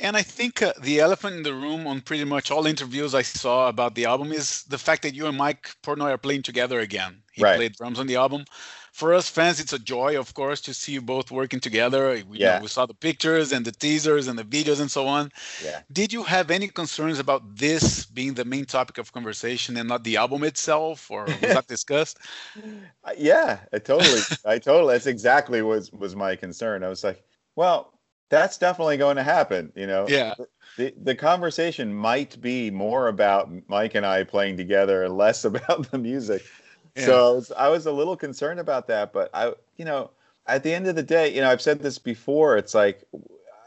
And 0.00 0.16
I 0.16 0.22
think 0.22 0.62
uh, 0.62 0.72
the 0.80 1.00
elephant 1.00 1.36
in 1.36 1.42
the 1.42 1.54
room 1.54 1.86
on 1.86 2.00
pretty 2.00 2.24
much 2.24 2.50
all 2.50 2.66
interviews 2.66 3.14
I 3.14 3.22
saw 3.22 3.68
about 3.68 3.94
the 3.94 4.06
album 4.06 4.32
is 4.32 4.64
the 4.64 4.78
fact 4.78 5.02
that 5.02 5.14
you 5.14 5.26
and 5.26 5.36
Mike 5.36 5.70
Portnoy 5.82 6.10
are 6.10 6.18
playing 6.18 6.42
together 6.42 6.80
again. 6.80 7.22
He 7.32 7.42
right. 7.42 7.56
played 7.56 7.74
drums 7.76 7.98
on 7.98 8.06
the 8.06 8.16
album 8.16 8.44
for 8.92 9.14
us 9.14 9.28
fans, 9.28 9.60
it's 9.60 9.72
a 9.72 9.78
joy, 9.78 10.18
of 10.18 10.34
course, 10.34 10.60
to 10.62 10.74
see 10.74 10.92
you 10.92 11.00
both 11.00 11.30
working 11.30 11.60
together. 11.60 12.22
We, 12.28 12.38
yeah. 12.38 12.56
Know, 12.56 12.62
we 12.62 12.68
saw 12.68 12.86
the 12.86 12.94
pictures 12.94 13.52
and 13.52 13.64
the 13.64 13.72
teasers 13.72 14.26
and 14.26 14.38
the 14.38 14.44
videos 14.44 14.80
and 14.80 14.90
so 14.90 15.06
on. 15.06 15.30
Yeah. 15.64 15.80
Did 15.92 16.12
you 16.12 16.22
have 16.24 16.50
any 16.50 16.68
concerns 16.68 17.18
about 17.18 17.56
this 17.56 18.04
being 18.06 18.34
the 18.34 18.44
main 18.44 18.64
topic 18.64 18.98
of 18.98 19.12
conversation 19.12 19.76
and 19.76 19.88
not 19.88 20.04
the 20.04 20.16
album 20.16 20.44
itself, 20.44 21.10
or 21.10 21.24
was 21.24 21.40
that 21.40 21.66
discussed? 21.76 22.18
Uh, 23.04 23.12
yeah, 23.16 23.60
I 23.72 23.78
totally, 23.78 24.20
I 24.44 24.58
totally. 24.58 24.94
That's 24.94 25.06
exactly 25.06 25.62
was 25.62 25.92
was 25.92 26.16
my 26.16 26.36
concern. 26.36 26.82
I 26.82 26.88
was 26.88 27.04
like, 27.04 27.22
well, 27.56 27.94
that's 28.30 28.56
definitely 28.56 28.96
going 28.96 29.16
to 29.16 29.22
happen. 29.22 29.72
You 29.76 29.86
know. 29.86 30.06
Yeah. 30.08 30.34
The, 30.76 30.94
the 31.02 31.16
conversation 31.16 31.92
might 31.92 32.40
be 32.40 32.70
more 32.70 33.08
about 33.08 33.50
Mike 33.68 33.96
and 33.96 34.06
I 34.06 34.22
playing 34.22 34.56
together 34.56 35.02
and 35.02 35.16
less 35.16 35.44
about 35.50 35.90
the 35.90 35.98
music. 35.98 36.42
So 36.96 37.12
I 37.12 37.34
was, 37.34 37.52
I 37.52 37.68
was 37.68 37.86
a 37.86 37.92
little 37.92 38.16
concerned 38.16 38.60
about 38.60 38.86
that, 38.88 39.12
but 39.12 39.30
I, 39.34 39.52
you 39.76 39.84
know, 39.84 40.10
at 40.46 40.62
the 40.62 40.74
end 40.74 40.86
of 40.86 40.96
the 40.96 41.02
day, 41.02 41.32
you 41.34 41.40
know, 41.40 41.50
I've 41.50 41.62
said 41.62 41.80
this 41.80 41.98
before. 41.98 42.56
It's 42.56 42.74
like 42.74 43.04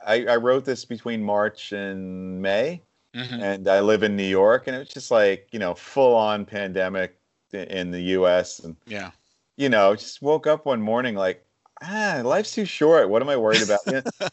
I, 0.06 0.26
I 0.26 0.36
wrote 0.38 0.66
this 0.66 0.86
between 0.86 1.24
March 1.24 1.72
and 1.72 2.42
May, 2.42 2.82
mm-hmm. 3.16 3.42
and 3.42 3.68
I 3.68 3.80
live 3.80 4.04
in 4.04 4.16
New 4.16 4.24
York, 4.24 4.68
and 4.68 4.76
it 4.76 4.80
was 4.80 4.90
just 4.90 5.12
like 5.12 5.48
you 5.52 5.60
know, 5.60 5.74
full 5.74 6.16
on 6.16 6.46
pandemic 6.46 7.18
in 7.54 7.92
the 7.92 8.02
U.S. 8.02 8.60
and 8.60 8.76
yeah, 8.86 9.12
you 9.58 9.70
know, 9.70 9.96
just 9.96 10.22
woke 10.22 10.48
up 10.48 10.66
one 10.66 10.82
morning 10.82 11.16
like, 11.16 11.46
ah, 11.84 12.22
life's 12.24 12.54
too 12.54 12.66
short. 12.66 13.10
What 13.10 13.22
am 13.22 13.30
I 13.30 13.38
worried 13.38 13.64
about? 13.64 13.80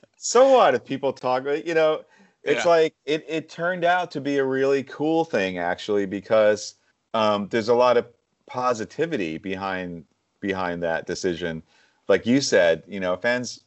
so 0.17 0.51
what 0.51 0.75
if 0.75 0.85
people 0.85 1.13
talk? 1.13 1.45
You 1.45 1.75
know, 1.75 2.03
it's 2.43 2.65
yeah. 2.65 2.71
like 2.71 2.95
it. 3.05 3.25
It 3.29 3.49
turned 3.49 3.85
out 3.85 4.11
to 4.13 4.21
be 4.21 4.39
a 4.39 4.45
really 4.45 4.83
cool 4.85 5.25
thing 5.25 5.59
actually 5.59 6.07
because 6.07 6.75
um, 7.15 7.49
there's 7.49 7.69
a 7.69 7.75
lot 7.75 7.97
of 7.97 8.07
positivity 8.47 9.39
behind 9.39 10.05
behind 10.41 10.83
that 10.83 11.07
decision. 11.07 11.63
Like 12.09 12.27
you 12.27 12.41
said, 12.41 12.83
you 12.87 13.01
know, 13.01 13.17
fans' 13.17 13.61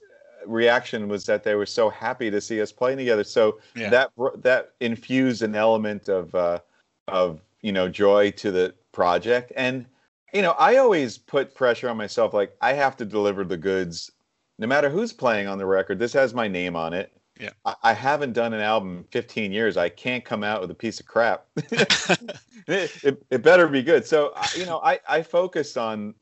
reaction 0.46 1.08
was 1.08 1.26
that 1.26 1.44
they 1.44 1.56
were 1.56 1.66
so 1.66 1.90
happy 1.90 2.30
to 2.32 2.42
see 2.42 2.62
us 2.62 2.72
playing 2.72 2.98
together. 2.98 3.24
So 3.24 3.60
yeah. 3.76 3.90
that 3.90 4.12
that 4.38 4.74
infused 4.80 5.42
an 5.42 5.56
element 5.56 6.10
of 6.10 6.34
uh, 6.36 6.60
of 7.08 7.42
you 7.62 7.72
know 7.72 7.90
joy 7.90 8.32
to 8.32 8.52
the 8.52 8.74
project. 8.92 9.52
And 9.56 9.86
you 10.34 10.42
know, 10.42 10.52
I 10.52 10.78
always 10.78 11.18
put 11.18 11.54
pressure 11.56 11.90
on 11.90 11.98
myself. 11.98 12.34
Like 12.34 12.56
I 12.60 12.74
have 12.74 12.98
to 12.98 13.06
deliver 13.06 13.44
the 13.44 13.58
goods, 13.58 14.12
no 14.58 14.68
matter 14.68 14.90
who's 14.90 15.14
playing 15.14 15.48
on 15.48 15.58
the 15.58 15.66
record. 15.66 16.00
This 16.00 16.14
has 16.14 16.34
my 16.34 16.48
name 16.48 16.76
on 16.76 16.94
it. 16.94 17.16
Yeah. 17.40 17.52
I, 17.66 17.76
I, 17.84 17.94
haven't 17.94 18.34
done 18.34 18.54
an 18.54 18.60
album 18.60 18.98
in 18.98 19.04
15 19.06 19.52
years. 19.52 19.78
I 19.78 19.90
can't 19.90 20.24
come 20.24 20.44
out 20.44 20.62
with 20.62 20.70
a 20.72 20.76
piece 20.76 21.00
of 21.00 21.08
crap. 21.08 21.46
it, 21.56 22.38
it, 23.04 23.26
it, 23.30 23.42
better 23.42 23.68
be 23.68 23.82
good. 23.82 24.06
So, 24.06 24.34
you 24.56 24.66
know, 24.66 24.80
I, 24.84 25.00
I 25.08 25.24
focused 25.24 25.78
on 25.78 26.14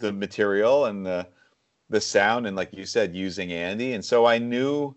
the 0.00 0.12
material 0.12 0.86
and 0.86 1.06
the, 1.06 1.26
the 1.90 2.00
sound 2.00 2.46
and 2.46 2.56
like 2.56 2.72
you 2.72 2.86
said, 2.86 3.14
using 3.14 3.52
Andy. 3.52 3.94
And 3.94 4.04
so 4.04 4.26
I 4.26 4.38
knew 4.38 4.94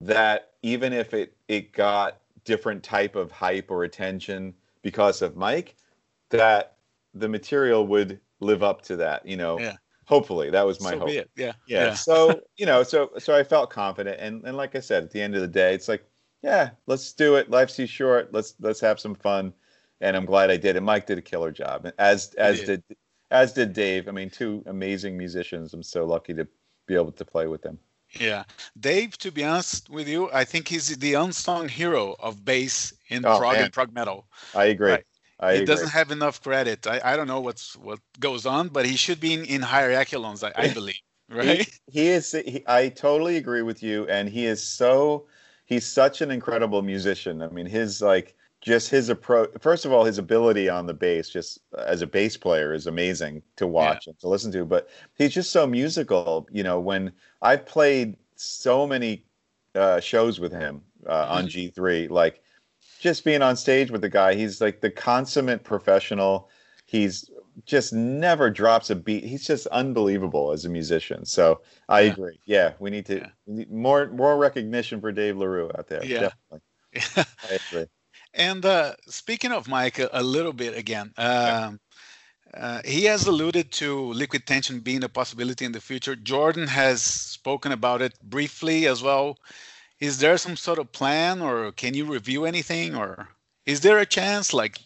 that 0.00 0.50
even 0.62 0.92
if 0.92 1.14
it, 1.14 1.36
it 1.46 1.72
got 1.72 2.18
different 2.44 2.82
type 2.82 3.14
of 3.14 3.30
hype 3.30 3.70
or 3.70 3.84
attention 3.84 4.54
because 4.82 5.22
of 5.22 5.36
Mike, 5.36 5.76
that 6.30 6.77
the 7.14 7.28
material 7.28 7.86
would 7.86 8.20
live 8.40 8.62
up 8.62 8.82
to 8.82 8.96
that, 8.96 9.26
you 9.26 9.36
know, 9.36 9.58
yeah. 9.58 9.76
Hopefully 10.08 10.48
that 10.48 10.64
was 10.64 10.80
my 10.80 10.92
so 10.92 11.00
hope. 11.00 11.10
yeah, 11.10 11.22
yeah, 11.36 11.52
yeah. 11.66 11.92
So 11.92 12.40
you 12.56 12.64
know 12.64 12.82
so 12.82 13.10
so 13.18 13.36
i 13.36 13.44
felt 13.44 13.68
confident. 13.68 14.18
And 14.18 14.42
and 14.42 14.56
like 14.56 14.74
i 14.74 14.80
said 14.80 15.04
at 15.04 15.10
the 15.10 15.20
end 15.20 15.34
of 15.34 15.42
the 15.42 15.46
day 15.46 15.74
it's 15.74 15.86
like 15.86 16.02
yeah 16.42 16.70
let's 16.86 17.12
do 17.12 17.36
it. 17.36 17.50
Life's 17.50 17.76
too 17.76 17.86
short. 17.86 18.32
Let's 18.32 18.54
let's 18.58 18.80
have 18.80 18.98
some 18.98 19.14
fun. 19.14 19.52
And 20.00 20.16
i'm 20.16 20.24
glad 20.24 20.50
i 20.50 20.56
did 20.56 20.76
And 20.76 20.86
mike 20.86 21.06
did 21.06 21.18
a 21.18 21.22
killer 21.22 21.52
job 21.52 21.92
as 21.98 22.32
as 22.38 22.60
did. 22.60 22.82
did 22.88 22.96
as 23.30 23.52
did 23.52 23.74
dave. 23.74 24.08
I 24.08 24.12
mean 24.12 24.30
two 24.30 24.62
amazing 24.64 25.14
musicians. 25.18 25.74
I'm 25.74 25.82
so 25.82 26.06
lucky 26.06 26.32
to 26.32 26.48
be 26.86 26.94
able 26.94 27.12
to 27.12 27.24
play 27.26 27.46
with 27.46 27.60
them. 27.60 27.78
Yeah. 28.18 28.44
Dave 28.80 29.18
to 29.18 29.30
be 29.30 29.44
honest 29.44 29.90
with 29.90 30.08
you 30.08 30.30
i 30.32 30.42
think 30.42 30.68
he's 30.68 30.96
the 30.96 31.12
unsung 31.12 31.68
hero 31.68 32.16
of 32.18 32.46
bass 32.46 32.94
in 33.10 33.26
oh, 33.26 33.36
prog 33.36 33.56
and 33.56 33.70
prog 33.70 33.92
metal. 33.92 34.26
I 34.54 34.66
agree. 34.66 34.92
Right? 34.92 35.04
I 35.40 35.52
he 35.52 35.56
agree. 35.58 35.66
doesn't 35.66 35.90
have 35.90 36.10
enough 36.10 36.42
credit. 36.42 36.86
I, 36.86 37.00
I 37.04 37.16
don't 37.16 37.28
know 37.28 37.40
what's 37.40 37.76
what 37.76 38.00
goes 38.18 38.46
on, 38.46 38.68
but 38.68 38.86
he 38.86 38.96
should 38.96 39.20
be 39.20 39.34
in, 39.34 39.44
in 39.44 39.62
higher 39.62 39.90
echelons, 39.90 40.42
I, 40.42 40.52
I 40.56 40.72
believe. 40.72 41.00
right? 41.28 41.60
He, 41.60 41.72
he 42.00 42.08
is. 42.08 42.32
He, 42.32 42.64
I 42.66 42.88
totally 42.88 43.36
agree 43.36 43.62
with 43.62 43.82
you, 43.82 44.06
and 44.08 44.28
he 44.28 44.46
is 44.46 44.62
so. 44.62 45.26
He's 45.66 45.86
such 45.86 46.22
an 46.22 46.30
incredible 46.30 46.82
musician. 46.82 47.42
I 47.42 47.48
mean, 47.48 47.66
his 47.66 48.00
like 48.02 48.34
just 48.60 48.90
his 48.90 49.08
approach. 49.08 49.50
First 49.60 49.84
of 49.84 49.92
all, 49.92 50.04
his 50.04 50.18
ability 50.18 50.68
on 50.68 50.86
the 50.86 50.94
bass, 50.94 51.28
just 51.28 51.60
as 51.86 52.02
a 52.02 52.06
bass 52.06 52.36
player, 52.36 52.72
is 52.72 52.86
amazing 52.86 53.42
to 53.56 53.66
watch 53.66 54.06
yeah. 54.06 54.10
and 54.10 54.18
to 54.20 54.28
listen 54.28 54.50
to. 54.52 54.64
But 54.64 54.88
he's 55.16 55.32
just 55.32 55.52
so 55.52 55.66
musical. 55.66 56.48
You 56.50 56.64
know, 56.64 56.80
when 56.80 57.12
I've 57.42 57.64
played 57.66 58.16
so 58.34 58.86
many 58.86 59.24
uh, 59.74 60.00
shows 60.00 60.40
with 60.40 60.52
him 60.52 60.82
uh, 61.06 61.26
on 61.28 61.46
mm-hmm. 61.46 61.80
G3, 61.80 62.10
like 62.10 62.42
just 62.98 63.24
being 63.24 63.42
on 63.42 63.56
stage 63.56 63.90
with 63.90 64.00
the 64.00 64.08
guy, 64.08 64.34
he's 64.34 64.60
like 64.60 64.80
the 64.80 64.90
consummate 64.90 65.64
professional. 65.64 66.48
He's 66.86 67.30
just 67.64 67.92
never 67.92 68.50
drops 68.50 68.90
a 68.90 68.96
beat. 68.96 69.24
He's 69.24 69.46
just 69.46 69.66
unbelievable 69.68 70.52
as 70.52 70.64
a 70.64 70.68
musician. 70.68 71.24
So 71.24 71.60
I 71.88 72.02
yeah. 72.02 72.12
agree. 72.12 72.38
Yeah, 72.46 72.72
we 72.78 72.90
need 72.90 73.06
to 73.06 73.18
yeah. 73.18 73.28
we 73.46 73.54
need 73.54 73.70
more 73.70 74.08
more 74.08 74.36
recognition 74.36 75.00
for 75.00 75.12
Dave 75.12 75.36
LaRue 75.36 75.70
out 75.76 75.88
there. 75.88 76.04
Yeah, 76.04 76.30
definitely. 76.92 77.24
I 77.50 77.58
agree. 77.68 77.86
And 78.34 78.64
uh, 78.64 78.94
speaking 79.06 79.52
of 79.52 79.68
Mike, 79.68 79.98
a, 79.98 80.08
a 80.12 80.22
little 80.22 80.52
bit 80.52 80.76
again. 80.76 81.12
Um, 81.16 81.80
uh, 82.54 82.80
he 82.82 83.04
has 83.04 83.26
alluded 83.26 83.70
to 83.70 84.10
liquid 84.14 84.46
tension 84.46 84.80
being 84.80 85.04
a 85.04 85.08
possibility 85.08 85.66
in 85.66 85.72
the 85.72 85.80
future. 85.80 86.16
Jordan 86.16 86.66
has 86.66 87.02
spoken 87.02 87.72
about 87.72 88.00
it 88.00 88.18
briefly 88.22 88.86
as 88.86 89.02
well. 89.02 89.36
Is 90.00 90.18
there 90.18 90.38
some 90.38 90.56
sort 90.56 90.78
of 90.78 90.92
plan, 90.92 91.42
or 91.42 91.72
can 91.72 91.94
you 91.94 92.04
review 92.04 92.44
anything, 92.44 92.94
or 92.94 93.28
is 93.66 93.80
there 93.80 93.98
a 93.98 94.06
chance? 94.06 94.52
Like, 94.52 94.78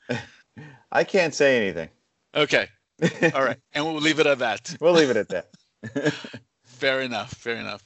I 0.92 1.04
can't 1.04 1.34
say 1.34 1.56
anything. 1.56 1.88
Okay. 2.34 2.68
All 3.34 3.44
right, 3.44 3.58
and 3.72 3.84
we'll 3.84 3.94
leave 3.94 4.20
it 4.20 4.26
at 4.26 4.40
that. 4.40 4.76
We'll 4.80 4.92
leave 4.92 5.10
it 5.10 5.16
at 5.16 5.28
that. 5.28 5.46
fair 6.64 7.00
enough. 7.00 7.32
Fair 7.34 7.56
enough. 7.56 7.82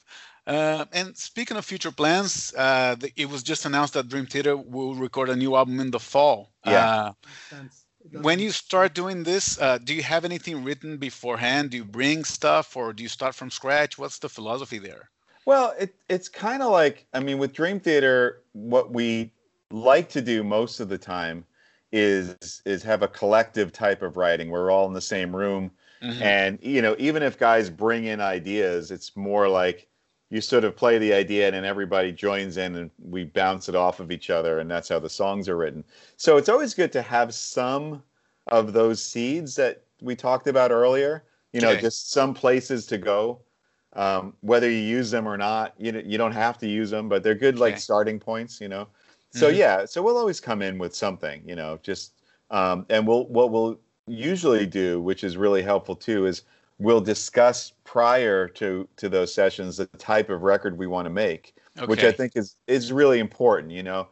Uh, 0.47 0.85
and 0.93 1.17
speaking 1.17 1.57
of 1.57 1.65
future 1.65 1.93
plans, 1.93 2.53
uh, 2.57 2.97
the, 2.97 3.13
it 3.17 3.29
was 3.29 3.43
just 3.43 3.65
announced 3.65 3.95
that 3.95 4.09
Dream 4.09 4.27
Theater 4.27 4.57
will 4.57 4.95
record 4.95 5.29
a 5.29 5.37
new 5.37 5.55
album 5.55 5.79
in 5.79 5.91
the 5.91 6.01
fall. 6.01 6.53
Yeah. 6.67 7.13
Uh, 7.53 7.65
when 8.21 8.41
you 8.41 8.51
start 8.51 8.95
doing 8.95 9.23
this, 9.23 9.61
uh, 9.61 9.79
do 9.79 9.95
you 9.95 10.03
have 10.03 10.25
anything 10.25 10.65
written 10.65 10.97
beforehand? 10.97 11.71
Do 11.71 11.77
you 11.77 11.85
bring 11.85 12.25
stuff, 12.25 12.77
or 12.77 12.93
do 12.93 13.05
you 13.05 13.09
start 13.09 13.37
from 13.37 13.51
scratch? 13.51 13.97
What's 13.97 14.19
the 14.19 14.29
philosophy 14.29 14.79
there? 14.79 15.09
Well, 15.45 15.75
it, 15.79 15.95
it's 16.09 16.29
kind 16.29 16.63
of 16.63 16.71
like 16.71 17.07
I 17.13 17.21
mean, 17.21 17.39
with 17.39 17.53
Dream 17.53 17.81
Theater, 17.81 18.43
what 18.53 18.93
we 18.93 19.33
like 19.71 20.09
to 20.11 20.21
do 20.21 20.45
most 20.45 20.81
of 20.81 20.89
the 20.89 20.99
time 20.99 21.45
is 21.91 22.63
is 22.65 22.83
have 22.83 23.03
a 23.03 23.09
collective 23.09 23.73
type 23.73 24.03
of 24.03 24.17
writing. 24.17 24.51
We're 24.51 24.71
all 24.71 24.87
in 24.87 24.93
the 24.93 25.01
same 25.01 25.35
room, 25.35 25.71
mm-hmm. 26.03 26.23
and 26.23 26.59
you 26.63 26.83
know, 26.83 26.97
even 26.99 27.23
if 27.23 27.39
guys 27.39 27.71
bring 27.71 28.05
in 28.05 28.21
ideas, 28.21 28.91
it's 28.91 29.17
more 29.17 29.49
like 29.49 29.89
you 30.33 30.41
sort 30.41 30.65
of 30.65 30.75
play 30.75 30.97
the 30.97 31.13
idea 31.13 31.47
and 31.47 31.55
then 31.55 31.67
everybody 31.67 32.11
joins 32.11 32.57
in 32.57 32.75
and 32.77 32.91
we 32.99 33.25
bounce 33.25 33.69
it 33.69 33.75
off 33.75 34.01
of 34.01 34.11
each 34.11 34.31
other 34.31 34.61
and 34.61 34.71
that's 34.71 34.89
how 34.89 34.99
the 34.99 35.09
songs 35.09 35.47
are 35.47 35.59
written 35.59 35.85
so 36.17 36.39
it's 36.39 36.49
always 36.49 36.73
good 36.73 36.91
to 36.91 37.03
have 37.03 37.35
some 37.35 38.03
of 38.47 38.73
those 38.73 39.03
seeds 39.03 39.55
that 39.55 39.83
we 40.01 40.17
talked 40.17 40.47
about 40.47 40.71
earlier 40.71 41.23
you 41.53 41.61
know 41.61 41.69
okay. 41.73 41.83
just 41.83 42.11
some 42.11 42.33
places 42.33 42.87
to 42.87 42.97
go 42.97 43.39
um, 43.95 44.35
whether 44.41 44.71
you 44.71 44.79
use 44.79 45.11
them 45.11 45.27
or 45.27 45.37
not 45.37 45.75
you, 45.79 46.03
you 46.05 46.19
don't 46.19 46.33
have 46.33 46.59
to 46.59 46.69
use 46.69 46.91
them 46.91 47.09
but 47.09 47.23
they're 47.23 47.35
good 47.35 47.59
like 47.59 47.79
starting 47.79 48.19
points 48.19 48.61
you 48.61 48.69
know 48.69 48.89
so 49.31 49.49
mm-hmm. 49.49 49.59
yeah 49.59 49.85
so 49.85 50.03
we'll 50.03 50.19
always 50.19 50.41
come 50.41 50.63
in 50.63 50.79
with 50.79 50.95
something 50.95 51.43
you 51.47 51.55
know 51.55 51.79
just 51.83 52.15
um, 52.51 52.85
and 52.91 53.07
we'll 53.07 53.27
what 53.27 53.51
we'll 53.51 53.79
usually 54.07 54.67
do 54.67 55.01
which 55.01 55.25
is 55.25 55.37
really 55.37 55.63
helpful 55.63 55.95
too 55.95 56.27
is 56.27 56.43
we'll 56.83 57.01
discuss 57.01 57.73
prior 57.85 58.49
to 58.49 58.89
to 58.97 59.09
those 59.09 59.33
sessions 59.33 59.77
the 59.77 59.87
type 59.99 60.29
of 60.29 60.43
record 60.43 60.77
we 60.77 60.87
want 60.87 61.07
to 61.07 61.11
make, 61.11 61.55
okay. 61.79 61.87
which 61.87 62.05
I 62.05 62.13
think 62.13 62.33
is 62.37 62.57
is 62.67 62.93
really 62.93 63.21
important. 63.21 63.73
You 63.73 63.85
know, 63.85 64.09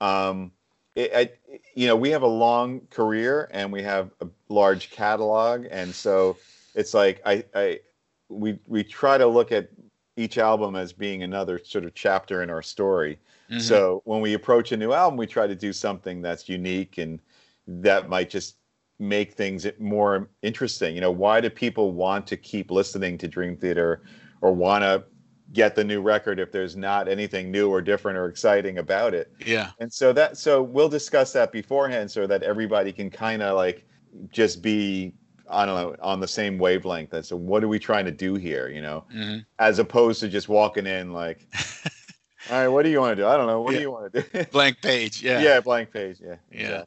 um, 0.00 0.52
it, 0.94 1.10
I, 1.14 1.30
you 1.74 1.86
know, 1.86 1.96
we 1.96 2.10
have 2.10 2.22
a 2.22 2.28
long 2.28 2.82
career 2.90 3.48
and 3.52 3.72
we 3.72 3.82
have 3.82 4.10
a 4.20 4.26
large 4.48 4.90
catalog, 4.90 5.66
and 5.70 5.94
so 5.94 6.36
it's 6.74 6.94
like 6.94 7.20
I, 7.24 7.44
I 7.54 7.80
we 8.30 8.58
we 8.66 8.82
try 8.82 9.18
to 9.18 9.26
look 9.26 9.52
at 9.52 9.68
each 10.16 10.38
album 10.38 10.76
as 10.76 10.92
being 10.92 11.22
another 11.22 11.60
sort 11.62 11.84
of 11.84 11.94
chapter 11.94 12.42
in 12.42 12.50
our 12.50 12.62
story. 12.62 13.18
Mm-hmm. 13.50 13.60
So 13.60 14.02
when 14.04 14.20
we 14.20 14.34
approach 14.34 14.72
a 14.72 14.76
new 14.76 14.92
album, 14.92 15.16
we 15.16 15.26
try 15.26 15.46
to 15.46 15.54
do 15.54 15.72
something 15.72 16.22
that's 16.22 16.48
unique 16.48 16.98
and 16.98 17.20
that 17.66 18.08
might 18.08 18.30
just 18.30 18.56
make 18.98 19.32
things 19.32 19.66
more 19.78 20.28
interesting. 20.42 20.94
You 20.94 21.00
know, 21.00 21.10
why 21.10 21.40
do 21.40 21.48
people 21.48 21.92
want 21.92 22.26
to 22.28 22.36
keep 22.36 22.70
listening 22.70 23.16
to 23.18 23.28
Dream 23.28 23.56
Theater 23.56 24.02
or 24.40 24.52
want 24.52 24.84
to 24.84 25.04
get 25.52 25.74
the 25.74 25.82
new 25.82 26.00
record 26.00 26.38
if 26.38 26.52
there's 26.52 26.76
not 26.76 27.08
anything 27.08 27.50
new 27.50 27.70
or 27.70 27.80
different 27.80 28.18
or 28.18 28.26
exciting 28.26 28.78
about 28.78 29.14
it? 29.14 29.32
Yeah. 29.44 29.70
And 29.80 29.92
so 29.92 30.12
that 30.12 30.36
so 30.36 30.62
we'll 30.62 30.88
discuss 30.88 31.32
that 31.32 31.50
beforehand 31.50 32.10
so 32.10 32.26
that 32.26 32.42
everybody 32.42 32.92
can 32.92 33.10
kind 33.10 33.42
of 33.42 33.56
like 33.56 33.86
just 34.30 34.60
be 34.60 35.14
I 35.50 35.66
don't 35.66 35.74
know 35.74 35.96
on 36.00 36.20
the 36.20 36.28
same 36.28 36.58
wavelength. 36.58 37.12
And 37.12 37.24
so 37.24 37.36
what 37.36 37.62
are 37.64 37.68
we 37.68 37.78
trying 37.78 38.04
to 38.06 38.10
do 38.10 38.34
here? 38.34 38.68
You 38.68 38.82
know, 38.82 39.04
mm-hmm. 39.14 39.38
as 39.58 39.78
opposed 39.78 40.20
to 40.20 40.28
just 40.28 40.48
walking 40.48 40.86
in 40.86 41.12
like. 41.12 41.46
All 42.50 42.56
right, 42.56 42.68
what 42.68 42.84
do 42.84 42.90
you 42.90 43.00
want 43.00 43.16
to 43.16 43.22
do? 43.22 43.28
I 43.28 43.36
don't 43.36 43.46
know. 43.46 43.60
What 43.60 43.72
yeah. 43.72 43.78
do 43.78 43.82
you 43.82 43.90
want 43.90 44.12
to 44.12 44.22
do? 44.22 44.44
blank 44.50 44.80
page. 44.80 45.22
Yeah. 45.22 45.40
Yeah, 45.40 45.60
blank 45.60 45.92
page. 45.92 46.18
Yeah. 46.20 46.36
Yeah. 46.50 46.84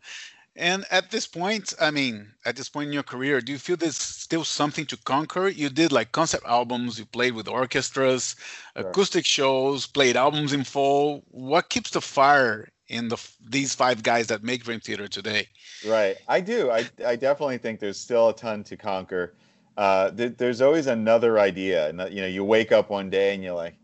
And 0.56 0.86
at 0.92 1.10
this 1.10 1.26
point, 1.26 1.74
I 1.82 1.90
mean, 1.90 2.32
at 2.46 2.56
this 2.56 2.70
point 2.70 2.88
in 2.88 2.94
your 2.94 3.04
career, 3.04 3.42
do 3.42 3.52
you 3.52 3.58
feel 3.58 3.76
there's 3.76 3.98
still 3.98 4.44
something 4.44 4.86
to 4.88 4.98
conquer? 4.98 5.48
You 5.48 5.70
did 5.70 5.92
like 5.92 6.12
concept 6.12 6.46
albums, 6.46 7.00
you 7.00 7.06
played 7.06 7.34
with 7.34 7.48
orchestras, 7.48 8.36
sure. 8.78 8.88
acoustic 8.88 9.26
shows, 9.26 9.88
played 9.88 10.16
albums 10.16 10.54
in 10.54 10.64
full. 10.64 11.24
What 11.30 11.70
keeps 11.70 11.90
the 11.92 12.02
fire 12.02 12.70
in 12.88 13.08
the 13.08 13.18
these 13.50 13.74
five 13.74 14.04
guys 14.04 14.28
that 14.28 14.44
make 14.44 14.64
Dream 14.64 14.80
Theater 14.80 15.08
today? 15.08 15.48
Right, 15.88 16.18
I 16.28 16.42
do. 16.42 16.72
I 16.72 16.86
I 17.06 17.16
definitely 17.16 17.58
think 17.58 17.80
there's 17.80 18.00
still 18.00 18.30
a 18.30 18.36
ton 18.36 18.64
to 18.66 18.78
conquer. 18.78 19.34
Uh, 19.76 20.12
th- 20.12 20.38
there's 20.38 20.62
always 20.62 20.88
another 20.88 21.40
idea, 21.40 21.90
and 21.90 22.00
you 22.14 22.22
know, 22.22 22.28
you 22.28 22.44
wake 22.44 22.72
up 22.72 22.90
one 22.90 23.10
day 23.10 23.34
and 23.34 23.44
you're 23.44 23.56
like, 23.56 23.76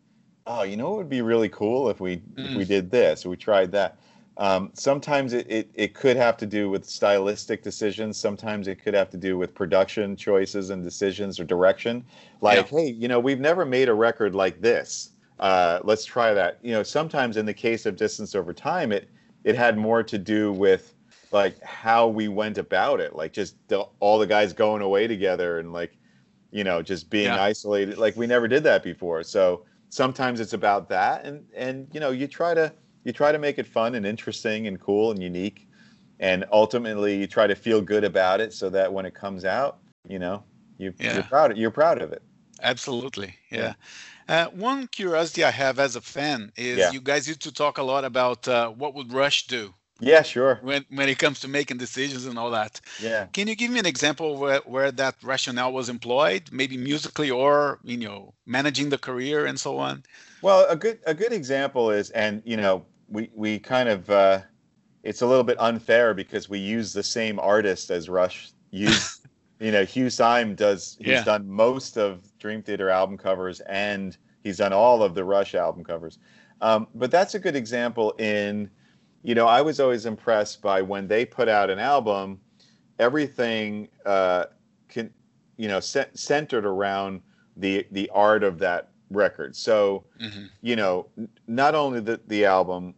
oh, 0.46 0.64
you 0.64 0.78
know, 0.78 0.94
it 0.94 0.98
would 0.98 1.10
be 1.10 1.22
really 1.22 1.50
cool 1.50 1.90
if 1.90 2.00
we 2.00 2.18
mm. 2.18 2.24
if 2.38 2.56
we 2.56 2.66
mm. 2.66 2.68
did 2.68 2.92
this, 2.92 3.26
or 3.26 3.30
we 3.30 3.38
tried 3.38 3.72
that 3.72 3.98
um, 4.40 4.72
sometimes 4.74 5.34
it, 5.34 5.46
it, 5.52 5.70
it, 5.74 5.94
could 5.94 6.16
have 6.16 6.38
to 6.38 6.46
do 6.46 6.70
with 6.70 6.86
stylistic 6.86 7.62
decisions. 7.62 8.18
Sometimes 8.18 8.70
it 8.70 8.82
could 8.82 8.94
have 8.94 9.10
to 9.10 9.18
do 9.18 9.38
with 9.38 9.54
production 9.54 10.16
choices 10.16 10.70
and 10.70 10.82
decisions 10.82 11.42
or 11.42 11.44
direction. 11.44 12.06
Like, 12.40 12.72
yeah. 12.72 12.78
hey, 12.78 12.90
you 12.90 13.10
know, 13.10 13.20
we've 13.20 13.42
never 13.42 13.66
made 13.66 13.90
a 13.90 13.94
record 13.94 14.34
like 14.34 14.62
this. 14.62 15.10
Uh, 15.40 15.80
let's 15.84 16.06
try 16.06 16.34
that. 16.34 16.60
You 16.62 16.72
know, 16.72 16.84
sometimes 16.84 17.38
in 17.38 17.46
the 17.46 17.54
case 17.54 17.86
of 17.86 17.96
Distance 17.96 18.36
Over 18.36 18.54
Time, 18.54 18.92
it 18.92 19.10
it 19.44 19.56
had 19.56 19.78
more 19.78 20.04
to 20.04 20.18
do 20.18 20.52
with 20.52 20.94
like 21.32 21.62
how 21.64 22.08
we 22.08 22.28
went 22.28 22.58
about 22.58 23.00
it. 23.00 23.16
Like 23.16 23.34
just 23.34 23.56
the, 23.68 23.86
all 24.00 24.20
the 24.20 24.28
guys 24.28 24.52
going 24.52 24.82
away 24.82 25.08
together 25.08 25.60
and 25.60 25.72
like, 25.72 25.98
you 26.52 26.64
know, 26.64 26.82
just 26.82 27.10
being 27.10 27.26
yeah. 27.26 27.42
isolated. 27.42 27.98
Like 27.98 28.18
we 28.18 28.28
never 28.28 28.48
did 28.48 28.64
that 28.64 28.84
before. 28.84 29.24
So 29.24 29.66
sometimes 29.90 30.40
it's 30.40 30.54
about 30.54 30.90
that, 30.90 31.26
and 31.26 31.46
and 31.56 31.88
you 31.94 32.00
know, 32.00 32.12
you 32.12 32.28
try 32.28 32.54
to 32.54 32.74
you 33.04 33.14
try 33.14 33.32
to 33.32 33.40
make 33.40 33.58
it 33.58 33.66
fun 33.68 33.96
and 33.96 34.06
interesting 34.06 34.68
and 34.68 34.80
cool 34.80 35.12
and 35.12 35.22
unique 35.22 35.68
and 36.20 36.46
ultimately 36.52 37.18
you 37.18 37.28
try 37.28 37.48
to 37.48 37.56
feel 37.56 37.82
good 37.82 38.04
about 38.04 38.42
it 38.42 38.54
so 38.54 38.70
that 38.70 38.92
when 38.92 39.06
it 39.06 39.14
comes 39.14 39.46
out 39.46 39.80
you 40.08 40.20
know 40.20 40.44
you, 40.78 40.94
yeah. 41.00 41.16
you're 41.16 41.24
proud 41.24 41.52
of, 41.52 41.58
you're 41.58 41.72
proud 41.72 42.02
of 42.02 42.12
it 42.12 42.22
absolutely 42.62 43.34
yeah, 43.50 43.60
yeah. 43.60 43.74
Uh, 44.30 44.46
one 44.50 44.86
curiosity 44.88 45.44
i 45.44 45.50
have 45.50 45.80
as 45.80 45.96
a 45.96 46.02
fan 46.02 46.52
is 46.56 46.78
yeah. 46.78 46.92
you 46.92 47.02
guys 47.02 47.28
used 47.28 47.42
to 47.42 47.52
talk 47.52 47.80
a 47.80 47.84
lot 47.84 48.06
about 48.06 48.48
uh, 48.48 48.70
what 48.70 48.94
would 48.94 49.12
rush 49.12 49.48
do 49.48 49.74
yeah, 50.00 50.22
sure. 50.22 50.60
When 50.62 50.86
when 50.90 51.10
it 51.10 51.20
comes 51.20 51.42
to 51.42 51.48
making 51.48 51.78
decisions 51.78 52.26
and 52.26 52.40
all 52.40 52.52
that. 52.52 52.80
Yeah. 53.02 53.26
Can 53.34 53.48
you 53.48 53.56
give 53.56 53.70
me 53.70 53.80
an 53.80 53.86
example 53.86 54.38
where, 54.38 54.60
where 54.60 54.92
that 54.92 55.16
rationale 55.22 55.74
was 55.74 55.90
employed, 55.90 56.50
maybe 56.52 56.78
musically 56.78 57.30
or 57.30 57.80
you 57.84 57.98
know 57.98 58.34
managing 58.46 58.90
the 58.90 58.98
career 58.98 59.46
and 59.46 59.60
so 59.60 59.78
on? 59.78 60.04
Well, 60.42 60.66
a 60.70 60.76
good 60.76 61.00
a 61.06 61.14
good 61.14 61.34
example 61.34 61.92
is, 61.92 62.12
and 62.12 62.42
you 62.46 62.56
know, 62.56 62.86
we 63.10 63.30
we 63.36 63.60
kind 63.60 63.90
of 63.90 64.10
uh, 64.10 64.40
it's 65.04 65.22
a 65.22 65.28
little 65.28 65.44
bit 65.44 65.60
unfair 65.60 66.14
because 66.14 66.50
we 66.50 66.60
use 66.60 66.94
the 66.94 67.04
same 67.04 67.40
artist 67.40 67.92
as 67.92 68.08
Rush 68.08 68.52
used. 68.72 69.28
you 69.60 69.72
know, 69.72 69.84
Hugh 69.84 70.10
Syme 70.10 70.56
does. 70.56 70.96
He's 71.00 71.08
yeah. 71.08 71.24
done 71.26 71.50
most 71.50 71.98
of 71.98 72.29
Dream 72.40 72.62
Theater 72.62 72.90
album 72.90 73.18
covers, 73.18 73.60
and 73.62 74.18
he's 74.44 74.58
done 74.58 74.74
all 74.74 75.04
of 75.04 75.14
the 75.16 75.24
Rush 75.24 75.56
album 75.56 75.84
covers. 75.84 76.20
Um, 76.62 76.88
but 76.96 77.12
that's 77.12 77.36
a 77.36 77.40
good 77.40 77.56
example 77.56 78.12
in 78.20 78.70
you 79.24 79.36
know, 79.36 79.48
I 79.48 79.62
was 79.62 79.80
always 79.80 80.06
impressed 80.06 80.62
by 80.62 80.82
when 80.82 81.08
they 81.08 81.26
put 81.26 81.50
out 81.50 81.70
an 81.70 81.80
album, 81.80 82.40
everything 83.00 83.90
uh, 84.06 84.46
can, 84.88 85.12
you 85.58 85.68
know, 85.68 85.80
c- 85.80 86.04
centered 86.14 86.66
around 86.66 87.22
the 87.58 87.86
the 87.92 88.10
art 88.14 88.44
of 88.44 88.60
that 88.60 88.90
record. 89.10 89.56
So, 89.56 90.06
mm-hmm. 90.22 90.46
you 90.62 90.76
know, 90.76 91.08
not 91.48 91.76
only 91.76 92.00
the 92.00 92.20
the 92.28 92.46
album, 92.46 92.94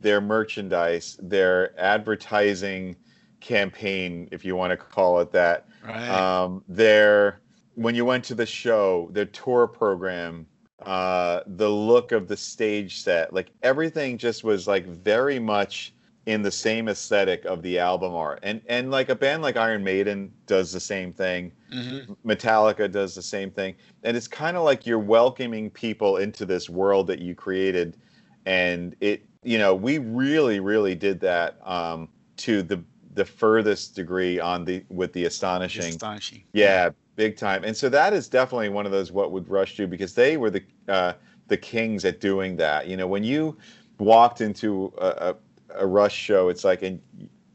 their 0.00 0.20
merchandise, 0.20 1.18
their 1.22 1.78
advertising 1.80 2.96
campaign, 3.40 4.28
if 4.30 4.44
you 4.44 4.54
want 4.54 4.72
to 4.72 4.76
call 4.76 5.20
it 5.20 5.32
that, 5.32 5.66
right. 5.86 6.08
um, 6.08 6.62
their 6.68 7.40
when 7.78 7.94
you 7.94 8.04
went 8.04 8.24
to 8.24 8.34
the 8.34 8.44
show, 8.44 9.08
the 9.12 9.24
tour 9.26 9.68
program, 9.68 10.44
uh, 10.82 11.40
the 11.46 11.68
look 11.68 12.10
of 12.10 12.26
the 12.26 12.36
stage 12.36 13.02
set, 13.02 13.32
like 13.32 13.52
everything 13.62 14.18
just 14.18 14.42
was 14.42 14.66
like 14.66 14.84
very 14.86 15.38
much 15.38 15.94
in 16.26 16.42
the 16.42 16.50
same 16.50 16.88
aesthetic 16.88 17.44
of 17.44 17.62
the 17.62 17.78
album 17.78 18.14
art. 18.14 18.40
And 18.42 18.60
and 18.68 18.90
like 18.90 19.10
a 19.10 19.14
band 19.14 19.42
like 19.42 19.56
Iron 19.56 19.84
Maiden 19.84 20.32
does 20.46 20.72
the 20.72 20.80
same 20.80 21.12
thing. 21.12 21.52
Mm-hmm. 21.72 22.28
Metallica 22.28 22.90
does 22.90 23.14
the 23.14 23.22
same 23.22 23.50
thing. 23.52 23.76
And 24.02 24.16
it's 24.16 24.28
kind 24.28 24.56
of 24.56 24.64
like 24.64 24.84
you're 24.84 24.98
welcoming 24.98 25.70
people 25.70 26.16
into 26.16 26.44
this 26.44 26.68
world 26.68 27.06
that 27.06 27.20
you 27.20 27.36
created. 27.36 27.96
And 28.44 28.96
it, 29.00 29.24
you 29.44 29.58
know, 29.58 29.72
we 29.72 29.98
really, 29.98 30.58
really 30.58 30.96
did 30.96 31.20
that 31.20 31.58
um, 31.62 32.08
to 32.38 32.62
the 32.62 32.82
the 33.14 33.24
furthest 33.24 33.94
degree 33.94 34.40
on 34.40 34.64
the 34.64 34.84
with 34.88 35.12
the 35.12 35.26
astonishing. 35.26 35.84
Astonishing. 35.84 36.42
Yeah, 36.52 36.90
big 37.18 37.36
time. 37.36 37.64
And 37.64 37.76
so 37.76 37.88
that 37.88 38.14
is 38.14 38.28
definitely 38.28 38.68
one 38.68 38.86
of 38.86 38.92
those 38.92 39.10
what 39.10 39.32
would 39.32 39.48
rush 39.50 39.76
do 39.76 39.88
because 39.88 40.14
they 40.14 40.36
were 40.36 40.50
the 40.50 40.62
uh, 40.86 41.12
the 41.48 41.56
kings 41.56 42.04
at 42.04 42.20
doing 42.20 42.56
that. 42.56 42.86
You 42.86 42.96
know, 42.96 43.08
when 43.08 43.24
you 43.24 43.58
walked 43.98 44.40
into 44.40 44.92
a, 44.98 45.06
a 45.06 45.36
a 45.74 45.86
Rush 45.86 46.14
show, 46.14 46.48
it's 46.48 46.64
like, 46.64 46.82
and 46.82 47.00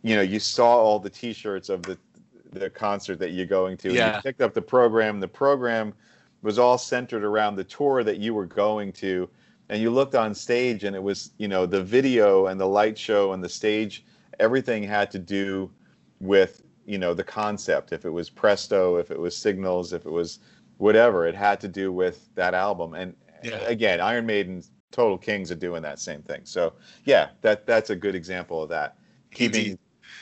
you 0.03 0.15
know, 0.15 0.21
you 0.21 0.39
saw 0.39 0.75
all 0.75 0.99
the 0.99 1.09
T-shirts 1.09 1.69
of 1.69 1.81
the 1.81 1.97
the 2.51 2.69
concert 2.69 3.17
that 3.19 3.31
you're 3.31 3.47
going 3.47 3.77
to. 3.77 3.93
Yeah. 3.93 4.17
you 4.17 4.21
picked 4.21 4.41
up 4.41 4.53
the 4.53 4.61
program. 4.61 5.19
The 5.19 5.27
program 5.27 5.93
was 6.43 6.59
all 6.59 6.77
centered 6.77 7.23
around 7.23 7.55
the 7.55 7.63
tour 7.63 8.03
that 8.03 8.17
you 8.17 8.33
were 8.33 8.45
going 8.45 8.91
to, 8.91 9.29
and 9.69 9.81
you 9.81 9.89
looked 9.89 10.13
on 10.13 10.35
stage, 10.35 10.83
and 10.83 10.95
it 10.95 11.01
was, 11.01 11.31
you 11.37 11.47
know, 11.47 11.65
the 11.65 11.81
video 11.81 12.47
and 12.47 12.59
the 12.59 12.67
light 12.67 12.97
show 12.97 13.31
and 13.31 13.43
the 13.43 13.49
stage. 13.49 14.05
Everything 14.39 14.83
had 14.83 15.09
to 15.11 15.19
do 15.19 15.71
with, 16.19 16.61
you 16.85 16.97
know, 16.97 17.13
the 17.13 17.23
concept. 17.23 17.91
If 17.91 18.05
it 18.05 18.09
was 18.09 18.29
Presto, 18.29 18.97
if 18.97 19.11
it 19.11 19.19
was 19.19 19.35
Signals, 19.35 19.93
if 19.93 20.05
it 20.05 20.11
was 20.11 20.39
whatever, 20.77 21.25
it 21.25 21.35
had 21.35 21.59
to 21.61 21.67
do 21.67 21.91
with 21.91 22.33
that 22.35 22.53
album. 22.53 22.93
And 22.93 23.15
yeah. 23.43 23.57
again, 23.65 24.01
Iron 24.01 24.25
Maiden 24.25 24.63
Total 24.91 25.17
Kings 25.17 25.51
are 25.51 25.55
doing 25.55 25.81
that 25.81 25.99
same 25.99 26.21
thing. 26.21 26.41
So 26.43 26.73
yeah, 27.05 27.29
that 27.41 27.65
that's 27.65 27.89
a 27.89 27.95
good 27.95 28.15
example 28.15 28.61
of 28.61 28.69
that. 28.69 28.97
Keeping 29.31 29.77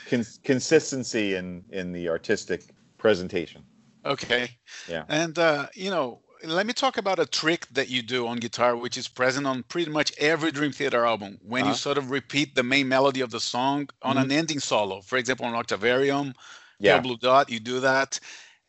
cons- 0.08 0.40
consistency 0.42 1.34
in 1.34 1.64
in 1.70 1.92
the 1.92 2.08
artistic 2.08 2.64
presentation. 2.98 3.62
Okay. 4.04 4.50
Yeah. 4.88 5.04
And 5.08 5.38
uh, 5.38 5.66
you 5.74 5.90
know, 5.90 6.20
let 6.44 6.66
me 6.66 6.72
talk 6.72 6.98
about 6.98 7.18
a 7.18 7.26
trick 7.26 7.66
that 7.72 7.88
you 7.88 8.02
do 8.02 8.26
on 8.26 8.38
guitar, 8.38 8.76
which 8.76 8.96
is 8.96 9.08
present 9.08 9.46
on 9.46 9.62
pretty 9.64 9.90
much 9.90 10.12
every 10.18 10.50
Dream 10.50 10.72
Theater 10.72 11.04
album. 11.04 11.38
When 11.42 11.62
uh-huh. 11.62 11.70
you 11.70 11.76
sort 11.76 11.98
of 11.98 12.10
repeat 12.10 12.54
the 12.54 12.62
main 12.62 12.88
melody 12.88 13.20
of 13.20 13.30
the 13.30 13.40
song 13.40 13.88
on 14.02 14.16
mm-hmm. 14.16 14.24
an 14.24 14.32
ending 14.32 14.60
solo, 14.60 15.00
for 15.00 15.16
example, 15.16 15.46
on 15.46 15.54
Octavarium, 15.54 16.34
yeah. 16.78 17.00
Blue 17.00 17.16
Dot, 17.16 17.48
you 17.48 17.60
do 17.60 17.80
that 17.80 18.18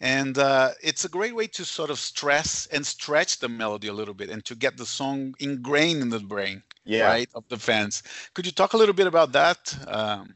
and 0.04 0.38
uh, 0.38 0.72
it's 0.82 1.06
a 1.06 1.10
great 1.10 1.34
way 1.34 1.48
to 1.48 1.64
sort 1.64 1.90
of 1.90 1.98
stress 1.98 2.68
and 2.74 2.86
stretch 2.86 3.40
the 3.40 3.48
melody 3.48 3.88
a 3.88 3.94
little 3.94 4.14
bit 4.14 4.30
and 4.30 4.44
to 4.44 4.54
get 4.54 4.76
the 4.76 4.86
song 4.86 5.34
ingrained 5.40 6.02
in 6.02 6.10
the 6.10 6.20
brain 6.20 6.62
yeah. 6.84 7.08
right 7.08 7.30
of 7.34 7.44
the 7.48 7.58
fans 7.58 8.04
could 8.34 8.46
you 8.46 8.52
talk 8.52 8.74
a 8.74 8.78
little 8.78 8.94
bit 8.94 9.08
about 9.08 9.32
that 9.32 9.76
um, 9.88 10.36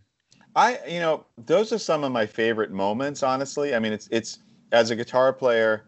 i 0.56 0.80
you 0.88 1.00
know 1.00 1.26
those 1.46 1.74
are 1.74 1.78
some 1.78 2.04
of 2.04 2.12
my 2.12 2.26
favorite 2.26 2.72
moments 2.72 3.22
honestly 3.22 3.76
i 3.76 3.80
mean 3.80 3.92
it's 3.92 4.08
it's 4.10 4.40
as 4.72 4.90
a 4.90 4.96
guitar 4.96 5.34
player 5.34 5.84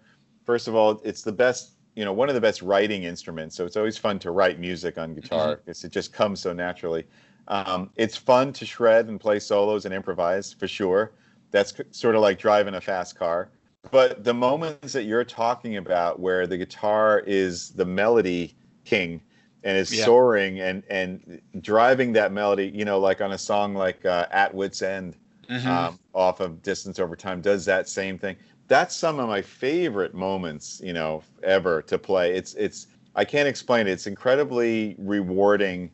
first 0.50 0.68
of 0.68 0.74
all 0.74 1.00
it's 1.04 1.22
the 1.22 1.32
best 1.32 1.74
you 1.94 2.04
know 2.04 2.12
one 2.12 2.28
of 2.28 2.34
the 2.34 2.42
best 2.42 2.64
writing 2.64 3.04
instruments 3.04 3.56
so 3.56 3.68
it's 3.68 3.78
always 3.78 4.00
fun 4.00 4.18
to 4.18 4.32
write 4.32 4.60
music 4.60 4.98
on 4.98 5.14
guitar 5.14 5.58
because 5.58 5.78
mm-hmm. 5.78 5.86
it 5.86 5.94
just 5.94 6.12
comes 6.12 6.40
so 6.40 6.52
naturally 6.52 7.04
um, 7.50 7.92
it's 7.98 8.18
fun 8.18 8.52
to 8.52 8.66
shred 8.66 9.10
and 9.10 9.20
play 9.20 9.38
solos 9.38 9.86
and 9.86 9.94
improvise 9.94 10.52
for 10.52 10.68
sure 10.68 11.12
that's 11.52 11.80
sort 11.92 12.16
of 12.16 12.22
like 12.22 12.40
driving 12.40 12.74
a 12.74 12.82
fast 12.82 13.16
car 13.16 13.52
but 13.92 14.24
the 14.24 14.34
moments 14.34 14.92
that 14.92 15.04
you're 15.04 15.24
talking 15.24 15.78
about 15.78 16.20
where 16.20 16.48
the 16.48 16.58
guitar 16.58 17.20
is 17.28 17.70
the 17.74 17.86
melody 17.86 18.56
king 18.86 19.22
and 19.64 19.78
is 19.78 19.96
yeah. 19.96 20.04
soaring 20.04 20.62
and 20.62 20.82
and 20.90 21.40
driving 21.62 22.12
that 22.12 22.32
melody 22.32 22.72
you 22.74 22.86
know 22.86 22.98
like 22.98 23.22
on 23.22 23.34
a 23.34 23.38
song 23.38 23.76
like 23.76 24.04
uh, 24.04 24.26
at 24.32 24.52
wits 24.52 24.82
end 24.82 25.16
mm-hmm. 25.48 25.68
um, 25.70 26.00
off 26.16 26.40
of 26.40 26.64
distance 26.64 26.98
over 26.98 27.16
time 27.16 27.40
does 27.40 27.66
that 27.66 27.88
same 27.88 28.18
thing 28.18 28.36
that's 28.70 28.96
some 28.96 29.20
of 29.20 29.28
my 29.28 29.42
favorite 29.42 30.14
moments 30.14 30.80
you 30.82 30.94
know 30.94 31.22
ever 31.44 31.82
to 31.84 31.98
play. 31.98 32.34
It's 32.34 32.54
it's 32.54 32.88
i 33.16 33.26
can't 33.26 33.48
explain 33.50 33.88
it. 33.88 33.92
It's 33.92 34.08
incredibly 34.08 34.96
rewarding 35.00 35.92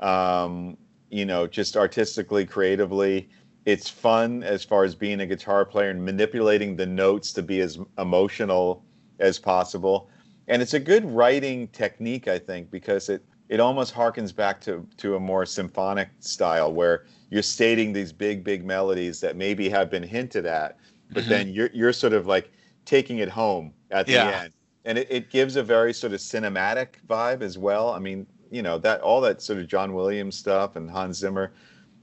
um, 0.00 0.78
you 1.10 1.26
know 1.26 1.46
just 1.46 1.76
artistically 1.76 2.46
creatively. 2.46 3.28
It's 3.66 3.88
fun 3.88 4.42
as 4.42 4.64
far 4.64 4.84
as 4.84 4.94
being 4.94 5.20
a 5.20 5.26
guitar 5.26 5.64
player 5.64 5.90
and 5.90 6.04
manipulating 6.04 6.76
the 6.76 6.86
notes 6.86 7.32
to 7.34 7.42
be 7.42 7.60
as 7.60 7.78
emotional 7.98 8.84
as 9.20 9.38
possible. 9.38 10.08
And 10.48 10.60
it's 10.60 10.74
a 10.74 10.80
good 10.80 11.04
writing 11.04 11.68
technique, 11.68 12.26
I 12.26 12.38
think, 12.38 12.70
because 12.70 13.08
it 13.08 13.24
it 13.48 13.60
almost 13.60 13.94
harkens 13.94 14.34
back 14.34 14.60
to 14.62 14.86
to 14.98 15.16
a 15.16 15.20
more 15.20 15.44
symphonic 15.44 16.08
style 16.20 16.72
where 16.72 17.04
you're 17.30 17.42
stating 17.42 17.92
these 17.92 18.12
big 18.12 18.44
big 18.44 18.64
melodies 18.64 19.20
that 19.20 19.36
maybe 19.36 19.68
have 19.68 19.90
been 19.90 20.02
hinted 20.04 20.46
at, 20.46 20.76
but 21.12 21.22
mm-hmm. 21.22 21.30
then 21.30 21.48
you're 21.48 21.70
you're 21.72 21.92
sort 21.92 22.12
of 22.12 22.26
like 22.26 22.50
taking 22.84 23.18
it 23.18 23.28
home 23.28 23.72
at 23.90 24.06
the 24.06 24.12
yeah. 24.12 24.42
end. 24.42 24.52
And 24.84 24.98
it, 24.98 25.06
it 25.10 25.30
gives 25.30 25.56
a 25.56 25.62
very 25.62 25.92
sort 25.92 26.12
of 26.12 26.18
cinematic 26.18 26.94
vibe 27.06 27.42
as 27.42 27.56
well. 27.56 27.90
I 27.90 28.00
mean, 28.00 28.26
you 28.50 28.62
know, 28.62 28.78
that 28.78 29.00
all 29.00 29.20
that 29.20 29.40
sort 29.40 29.60
of 29.60 29.68
John 29.68 29.94
Williams 29.94 30.36
stuff 30.36 30.74
and 30.74 30.90
Hans 30.90 31.18
Zimmer, 31.18 31.52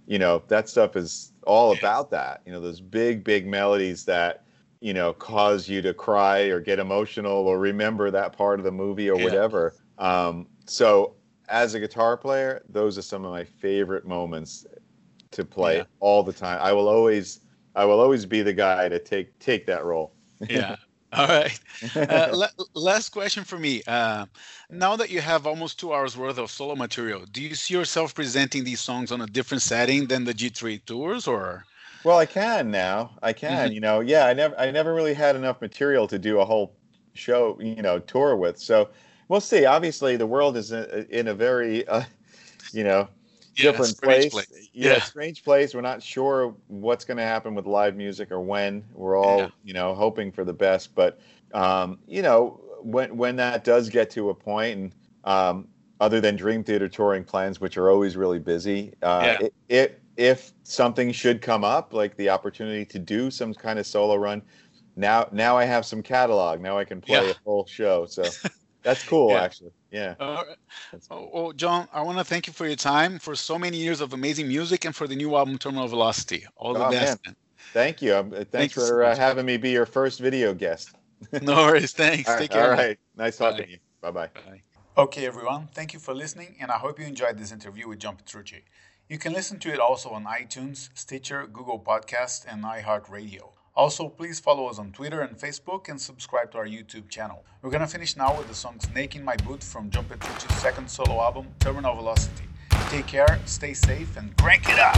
you 0.08 0.18
know, 0.18 0.42
that 0.48 0.70
stuff 0.70 0.96
is 0.96 1.34
all 1.46 1.74
about 1.74 2.10
that. 2.12 2.42
You 2.46 2.54
know, 2.54 2.62
those 2.62 2.80
big, 2.80 3.24
big 3.24 3.46
melodies 3.46 4.06
that 4.06 4.44
you 4.82 4.94
know 4.94 5.12
cause 5.12 5.68
you 5.68 5.82
to 5.82 5.94
cry 5.94 6.44
or 6.44 6.62
get 6.62 6.80
emotional 6.80 7.48
or 7.48 7.60
remember 7.60 8.10
that 8.12 8.32
part 8.32 8.60
of 8.60 8.64
the 8.64 8.72
movie 8.72 9.10
or 9.10 9.18
yeah. 9.18 9.26
whatever. 9.26 9.76
Um, 9.98 10.48
so, 10.66 11.16
as 11.50 11.74
a 11.74 11.80
guitar 11.80 12.16
player, 12.16 12.64
those 12.70 12.98
are 12.98 13.02
some 13.02 13.26
of 13.26 13.32
my 13.32 13.44
favorite 13.44 14.08
moments 14.08 14.66
to 15.32 15.46
play 15.46 15.78
yeah. 15.78 15.84
all 16.00 16.24
the 16.24 16.34
time. 16.34 16.60
I 16.62 16.72
will 16.74 16.88
always, 16.88 17.42
I 17.80 17.86
will 17.86 18.02
always 18.02 18.26
be 18.26 18.42
the 18.42 18.52
guy 18.52 18.90
to 18.90 19.00
take 19.00 19.40
take 19.40 19.66
that 19.68 19.86
role. 19.86 20.12
yeah. 20.50 20.76
All 21.14 21.28
right. 21.28 21.60
Uh, 21.96 22.48
last 22.74 23.10
question 23.10 23.46
for 23.46 23.58
me. 23.58 23.82
Uh, 23.88 24.26
now 24.70 24.98
that 24.98 25.10
you 25.10 25.22
have 25.22 25.48
almost 25.48 25.80
two 25.80 25.94
hours 25.94 26.18
worth 26.18 26.38
of 26.38 26.52
solo 26.52 26.76
material, 26.76 27.26
do 27.32 27.42
you 27.42 27.56
see 27.56 27.74
yourself 27.74 28.14
presenting 28.14 28.66
these 28.66 28.82
songs 28.82 29.12
on 29.12 29.22
a 29.22 29.28
different 29.28 29.64
setting 29.64 30.08
than 30.08 30.26
the 30.26 30.34
G3 30.34 30.86
tours, 30.86 31.26
or? 31.26 31.64
Well, 32.04 32.18
I 32.18 32.26
can 32.26 32.70
now. 32.70 33.12
I 33.24 33.32
can. 33.32 33.68
Mm-hmm. 33.68 33.74
You 33.74 33.80
know, 33.80 34.00
yeah. 34.02 34.26
I 34.26 34.34
never, 34.34 34.60
I 34.60 34.72
never 34.72 34.94
really 34.94 35.14
had 35.14 35.38
enough 35.38 35.62
material 35.62 36.06
to 36.08 36.20
do 36.20 36.42
a 36.42 36.46
whole 36.46 36.76
show, 37.14 37.58
you 37.62 37.82
know, 37.82 37.98
tour 38.00 38.36
with. 38.36 38.60
So 38.60 38.90
we'll 39.30 39.42
see. 39.42 39.66
Obviously, 39.66 40.18
the 40.18 40.28
world 40.28 40.58
is 40.58 40.74
in, 40.74 41.08
in 41.10 41.28
a 41.30 41.34
very, 41.34 41.88
uh, 41.88 42.04
you 42.74 42.84
know, 42.84 43.08
yeah, 43.56 43.72
different 43.72 44.02
place. 44.02 44.32
place. 44.32 44.70
Yeah, 44.74 44.94
yeah, 44.94 45.02
strange 45.02 45.44
place. 45.44 45.74
We're 45.74 45.82
not 45.82 46.02
sure 46.02 46.56
what's 46.68 47.06
going 47.06 47.18
to 47.18 47.24
happen 47.24 47.56
with 47.56 47.66
live 47.66 47.96
music 47.96 48.32
or 48.32 48.42
when. 48.42 48.84
We're 48.94 49.18
all, 49.18 49.40
yeah. 49.40 49.50
you 49.64 49.74
know, 49.74 49.94
hoping 49.94 50.32
for 50.32 50.44
the 50.44 50.54
best. 50.54 50.96
But, 50.96 51.20
um, 51.54 52.00
you 52.08 52.22
know, 52.22 52.62
when 52.82 53.16
when 53.18 53.36
that 53.38 53.64
does 53.64 53.90
get 53.90 54.10
to 54.12 54.30
a 54.30 54.34
point, 54.34 54.78
and 54.78 54.96
um, 55.24 55.68
other 56.00 56.22
than 56.22 56.36
Dream 56.36 56.64
Theater 56.64 56.88
touring 56.88 57.24
plans, 57.24 57.60
which 57.60 57.78
are 57.78 57.90
always 57.90 58.16
really 58.16 58.40
busy, 58.40 58.94
uh, 59.02 59.22
yeah. 59.24 59.46
it, 59.46 59.54
it, 59.70 60.02
if 60.18 60.54
something 60.64 61.12
should 61.12 61.42
come 61.42 61.64
up, 61.64 61.94
like 61.94 62.16
the 62.18 62.30
opportunity 62.30 62.86
to 62.86 63.00
do 63.00 63.32
some 63.32 63.54
kind 63.54 63.80
of 63.80 63.86
solo 63.86 64.16
run, 64.16 64.42
now 64.96 65.28
now 65.32 65.58
I 65.58 65.66
have 65.66 65.86
some 65.86 66.02
catalog. 66.02 66.62
Now 66.62 66.78
I 66.78 66.86
can 66.86 67.02
play 67.02 67.26
yeah. 67.26 67.32
a 67.32 67.34
full 67.46 67.66
show. 67.66 68.06
So 68.06 68.24
that's 68.84 69.04
cool, 69.04 69.32
yeah. 69.32 69.44
actually. 69.44 69.72
Yeah. 69.92 70.16
Uh, 70.20 70.44
oh, 71.10 71.30
well, 71.34 71.52
John, 71.52 71.88
I 71.92 72.02
want 72.02 72.18
to 72.18 72.24
thank 72.24 72.48
you 72.48 72.54
for 72.54 72.68
your 72.68 72.76
time, 72.76 73.20
for 73.20 73.36
so 73.36 73.58
many 73.58 73.78
years 73.78 74.02
of 74.02 74.14
amazing 74.14 74.48
music, 74.48 74.86
and 74.86 74.96
for 74.96 75.08
the 75.08 75.16
new 75.16 75.36
album 75.36 75.58
Terminal 75.58 75.88
Velocity. 75.88 76.46
All 76.56 76.74
the 76.74 76.86
oh, 76.86 76.92
best. 76.92 77.26
Man. 77.26 77.36
Thank 77.74 78.02
you. 78.02 78.16
Um, 78.16 78.32
thanks 78.32 78.50
thank 78.52 78.72
for 78.72 78.82
so 78.82 79.02
uh, 79.02 79.16
having 79.16 79.46
me 79.46 79.58
be 79.58 79.72
your 79.72 79.86
first 79.86 80.20
video 80.20 80.54
guest. 80.54 80.96
no 81.42 81.56
worries. 81.56 81.92
Thanks. 81.92 82.34
Take 82.36 82.52
care. 82.52 82.72
All 82.72 82.78
right. 82.78 82.98
Nice 83.16 83.38
talking 83.38 83.58
Bye. 83.58 83.66
to 83.66 83.72
you. 83.72 83.78
Bye-bye. 84.02 84.30
Bye. 84.34 84.62
Okay, 84.98 85.26
everyone. 85.26 85.68
Thank 85.74 85.94
you 85.94 86.00
for 86.00 86.14
listening, 86.14 86.56
and 86.60 86.72
I 86.72 86.78
hope 86.78 87.00
you 87.00 87.06
enjoyed 87.06 87.38
this 87.38 87.52
interview 87.52 87.88
with 87.88 88.00
John 88.00 88.16
Petrucci. 88.16 88.64
You 89.08 89.18
can 89.18 89.34
listen 89.34 89.60
to 89.60 89.74
it 89.74 89.80
also 89.80 90.10
on 90.12 90.26
iTunes, 90.26 90.90
Stitcher, 90.94 91.48
Google 91.48 91.80
Podcast, 91.80 92.46
and 92.48 92.64
iHeartRadio. 92.64 93.52
Also, 93.80 94.10
please 94.10 94.42
follow 94.42 94.68
us 94.68 94.78
on 94.78 94.92
Twitter 94.92 95.22
and 95.22 95.38
Facebook 95.38 95.88
and 95.88 96.02
subscribe 96.02 96.52
to 96.52 96.58
our 96.58 96.66
YouTube 96.66 97.08
channel. 97.08 97.46
We're 97.62 97.70
gonna 97.70 97.88
finish 97.88 98.18
now 98.18 98.38
with 98.38 98.50
the 98.50 98.54
song 98.54 98.78
Snake 98.82 99.16
in 99.16 99.24
My 99.24 99.38
Boot 99.38 99.64
from 99.64 99.90
John 99.90 100.04
Petrucci's 100.04 100.54
second 100.58 100.92
solo 100.92 101.22
album, 101.22 101.48
Terminal 101.62 101.96
Velocity. 101.96 102.44
Take 102.90 103.08
care, 103.08 103.40
stay 103.46 103.74
safe, 103.74 104.18
and 104.18 104.36
crank 104.36 104.66
it 104.68 104.80
up! 104.80 104.98